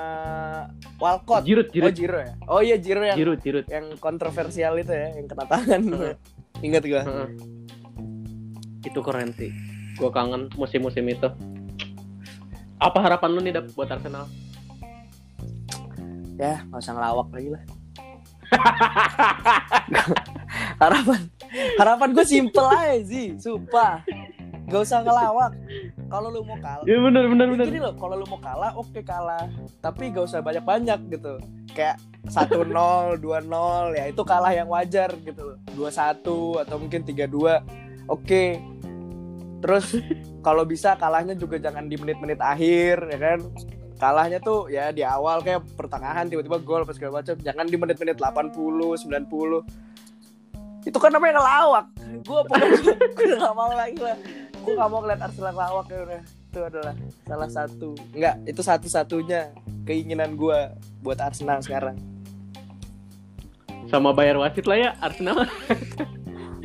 Walcott. 1.00 1.42
Giroud, 1.42 1.72
Oh 1.72 1.90
Giroud. 1.90 1.96
Ya. 1.98 2.34
Oh 2.46 2.60
iya 2.60 2.76
Giroud 2.76 3.08
yang 3.10 3.18
Giroud, 3.18 3.40
Giroud. 3.40 3.66
yang 3.66 3.86
kontroversial 3.96 4.76
itu 4.76 4.92
ya, 4.92 5.16
yang 5.16 5.26
kena 5.26 5.44
tangan. 5.48 5.80
Ingat 6.60 6.82
gua. 6.84 7.02
Itu 8.84 9.00
keren 9.04 9.32
sih. 9.36 9.52
Gua 9.96 10.12
kangen 10.12 10.48
musim-musim 10.56 11.04
itu. 11.08 11.28
Apa 12.80 12.98
harapan 13.04 13.30
lu 13.36 13.40
nih 13.44 13.52
Dap, 13.60 13.68
buat 13.76 13.92
Arsenal? 13.92 14.24
Ya, 16.40 16.64
nggak 16.72 16.80
usah 16.80 16.94
ngelawak 16.96 17.28
lagi 17.36 17.48
lah. 17.52 17.62
harapan 20.82 21.20
harapan 21.78 22.08
gue 22.16 22.26
simple 22.26 22.66
aja 22.66 22.96
sih, 23.04 23.36
sumpah. 23.36 24.00
Gak 24.70 24.86
usah 24.86 25.02
ngelawak. 25.02 25.52
Kalau 26.06 26.28
lu 26.30 26.46
mau 26.46 26.54
kalah, 26.62 26.86
Ya 26.86 26.96
benar 27.02 27.26
benar 27.26 27.46
Ya 27.46 27.52
benar. 27.58 27.66
gini 27.66 27.80
loh, 27.82 27.94
kalau 27.98 28.14
lu 28.22 28.26
mau 28.30 28.38
kalah, 28.38 28.70
oke 28.78 29.02
kalah. 29.02 29.50
Tapi 29.82 30.14
gak 30.14 30.30
usah 30.30 30.40
banyak-banyak 30.40 31.00
gitu. 31.10 31.42
Kayak 31.74 31.98
1-0, 32.30 33.18
2-0, 33.18 33.98
ya 33.98 34.04
itu 34.06 34.22
kalah 34.22 34.54
yang 34.54 34.70
wajar 34.70 35.10
gitu 35.26 35.54
loh. 35.54 35.56
2-1 35.74 36.62
atau 36.62 36.76
mungkin 36.78 37.02
3-2. 37.02 37.89
Oke. 38.10 38.58
Terus 39.62 39.94
kalau 40.46 40.66
bisa 40.66 40.98
kalahnya 40.98 41.38
juga 41.38 41.62
jangan 41.62 41.86
di 41.86 41.94
menit-menit 41.94 42.42
akhir, 42.42 43.06
ya 43.14 43.18
kan? 43.18 43.38
Kalahnya 44.00 44.40
tuh 44.40 44.66
ya 44.72 44.90
di 44.90 45.04
awal 45.04 45.44
kayak 45.44 45.62
pertengahan 45.76 46.26
tiba-tiba 46.26 46.58
gol 46.60 46.82
pas 46.82 46.96
segala 46.98 47.22
macam. 47.22 47.36
Jangan 47.38 47.66
di 47.70 47.76
menit-menit 47.78 48.18
80, 48.18 48.50
90. 49.06 50.88
Itu 50.88 50.98
kan 50.98 51.12
namanya 51.12 51.38
ngelawak. 51.38 51.86
Gue 52.24 52.40
pokoknya 52.48 52.68
gue 53.16 53.36
gak 53.38 53.54
mau 53.54 53.70
lagi 53.70 54.00
lah. 54.00 54.16
Gue 54.60 54.72
gak 54.74 54.88
mau 54.90 54.98
ngeliat 55.04 55.20
Arsenal 55.22 55.52
ngelawak 55.52 55.86
ya 55.92 56.00
udah 56.02 56.22
itu 56.50 56.58
adalah 56.66 56.94
salah 57.30 57.46
satu 57.46 57.94
enggak 58.10 58.42
itu 58.42 58.58
satu-satunya 58.58 59.54
keinginan 59.86 60.34
gua 60.34 60.74
buat 60.98 61.22
Arsenal 61.22 61.62
sekarang 61.62 61.94
Sama 63.86 64.14
bayar 64.14 64.38
wasit 64.38 64.70
lah 64.70 64.78
ya 64.78 64.90
Arsenal. 65.02 65.50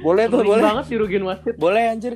boleh 0.05 0.23
tuh 0.27 0.39
boleh 0.39 0.61
banget 0.63 0.85
dirugiin 0.87 1.23
wasit. 1.23 1.55
boleh 1.57 1.83
anjir 1.89 2.13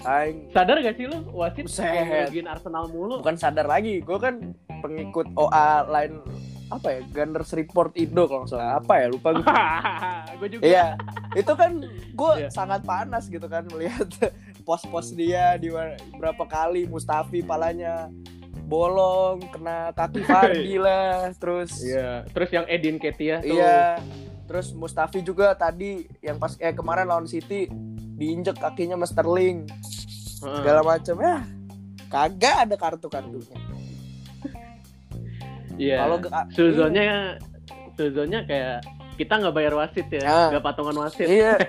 Aing 0.00 0.48
Sadar 0.48 0.78
gak 0.78 0.94
sih 0.94 1.04
lu 1.04 1.18
wasit 1.30 1.66
Buset. 1.66 1.84
dirugiin 2.24 2.46
Arsenal 2.46 2.88
mulu? 2.88 3.20
bukan 3.20 3.36
sadar 3.36 3.66
lagi 3.66 4.00
gua 4.00 4.16
kan 4.18 4.54
pengikut 4.80 5.28
OA 5.34 5.68
lain 5.86 6.22
apa 6.68 6.88
ya 6.90 7.00
Gunners 7.02 7.50
Report 7.50 7.90
Indo 7.94 8.24
kalau 8.24 8.44
nggak 8.44 8.52
salah 8.52 8.76
apa 8.76 8.94
ya 8.94 9.06
lupa 9.08 9.28
gue 9.32 9.44
gue 10.38 10.48
juga. 10.52 10.62
iya 10.62 10.86
itu 11.32 11.52
kan 11.52 11.80
gue 12.12 12.32
Iya. 12.36 12.48
sangat 12.48 12.84
panas 12.84 13.24
gitu 13.26 13.44
kan 13.44 13.64
melihat 13.66 14.04
pos-pos 14.68 15.10
dia 15.10 15.56
di 15.56 15.72
berapa 16.14 16.44
kali 16.44 16.84
Mustafi 16.84 17.40
palanya 17.40 18.12
bolong 18.62 19.40
kena 19.48 19.90
kaki 19.92 20.20
Fardi 20.28 20.76
lah 20.76 21.32
terus 21.34 21.80
Iya. 21.80 22.28
Terus 22.28 22.50
yang 22.52 22.66
Edin 22.68 22.96
Ketia 22.96 23.40
tuh. 23.40 23.56
Iya. 23.56 23.96
Terus 24.48 24.72
Mustafi 24.72 25.20
juga 25.20 25.52
tadi 25.52 26.02
yang 26.18 26.40
pas 26.40 26.56
eh 26.56 26.72
kemarin 26.72 27.04
lawan 27.04 27.28
City 27.28 27.68
diinjek 28.18 28.56
kakinya 28.56 28.96
sama 28.96 29.06
Sterling 29.06 29.68
Heeh. 29.68 30.56
segala 30.56 30.80
macam 30.82 31.16
ya. 31.20 31.36
Kagak 32.08 32.56
ada 32.64 32.74
kartu-kartunya. 32.74 33.58
Iya. 35.76 35.96
Kalau 36.02 36.16
ga- 36.18 36.48
Suzonnya 36.50 37.36
Suzonnya 37.94 38.40
kayak 38.44 38.78
kita 39.14 39.34
nggak 39.36 39.54
bayar 39.54 39.74
wasit 39.74 40.06
ya, 40.08 40.22
Ah. 40.24 40.48
nggak 40.50 40.64
patungan 40.64 40.96
wasit. 40.98 41.26
Iya. 41.28 41.54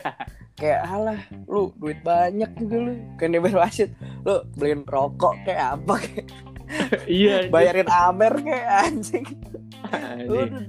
Kayak 0.59 0.91
halah, 0.91 1.19
lu 1.47 1.71
duit 1.79 2.03
banyak 2.03 2.51
juga 2.59 2.77
lu. 2.83 2.93
Kan 3.15 3.31
bayar 3.31 3.63
wasit. 3.63 3.95
Lu 4.27 4.43
beliin 4.53 4.83
rokok 4.83 5.31
kayak 5.47 5.79
apa 5.79 5.93
kayak 5.97 6.27
iya. 7.07 7.35
bayarin 7.53 7.87
Amer 7.87 8.33
kayak 8.43 8.67
anjing. 8.83 9.23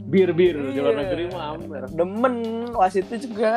Bir 0.07 0.29
bir 0.33 0.55
di 0.57 0.79
luar 0.79 0.93
Iya. 0.93 1.01
negeri 1.03 1.25
mah 1.29 1.45
amer. 1.55 1.83
Demen 1.91 2.35
wasitnya 2.73 3.19
juga. 3.19 3.51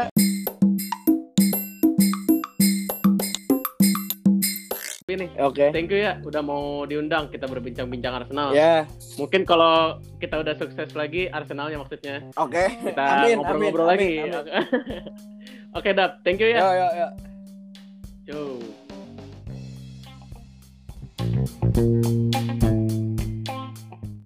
Nih, 5.06 5.30
Oke. 5.38 5.70
thank 5.70 5.94
you 5.94 6.02
ya 6.02 6.18
udah 6.26 6.42
mau 6.42 6.90
diundang 6.90 7.30
kita 7.30 7.46
berbincang-bincang 7.46 8.18
Arsenal. 8.18 8.50
Ya, 8.50 8.90
Mungkin 9.14 9.46
kalau 9.46 10.02
kita 10.18 10.42
udah 10.42 10.58
sukses 10.58 10.90
lagi 10.98 11.30
Arsenalnya 11.30 11.78
maksudnya 11.78 12.26
oke. 12.34 12.58
kita 12.82 13.22
Amin, 13.22 13.38
ngobrol-ngobrol 13.38 13.88
lagi. 13.88 14.26
Oke 15.78 15.90
Dap, 15.90 16.22
thank 16.22 16.38
you 16.38 16.50
Yo 16.50 16.58
ya. 16.58 16.66
yo 16.66 16.88
yo. 16.90 17.08
Yo. 18.26 18.42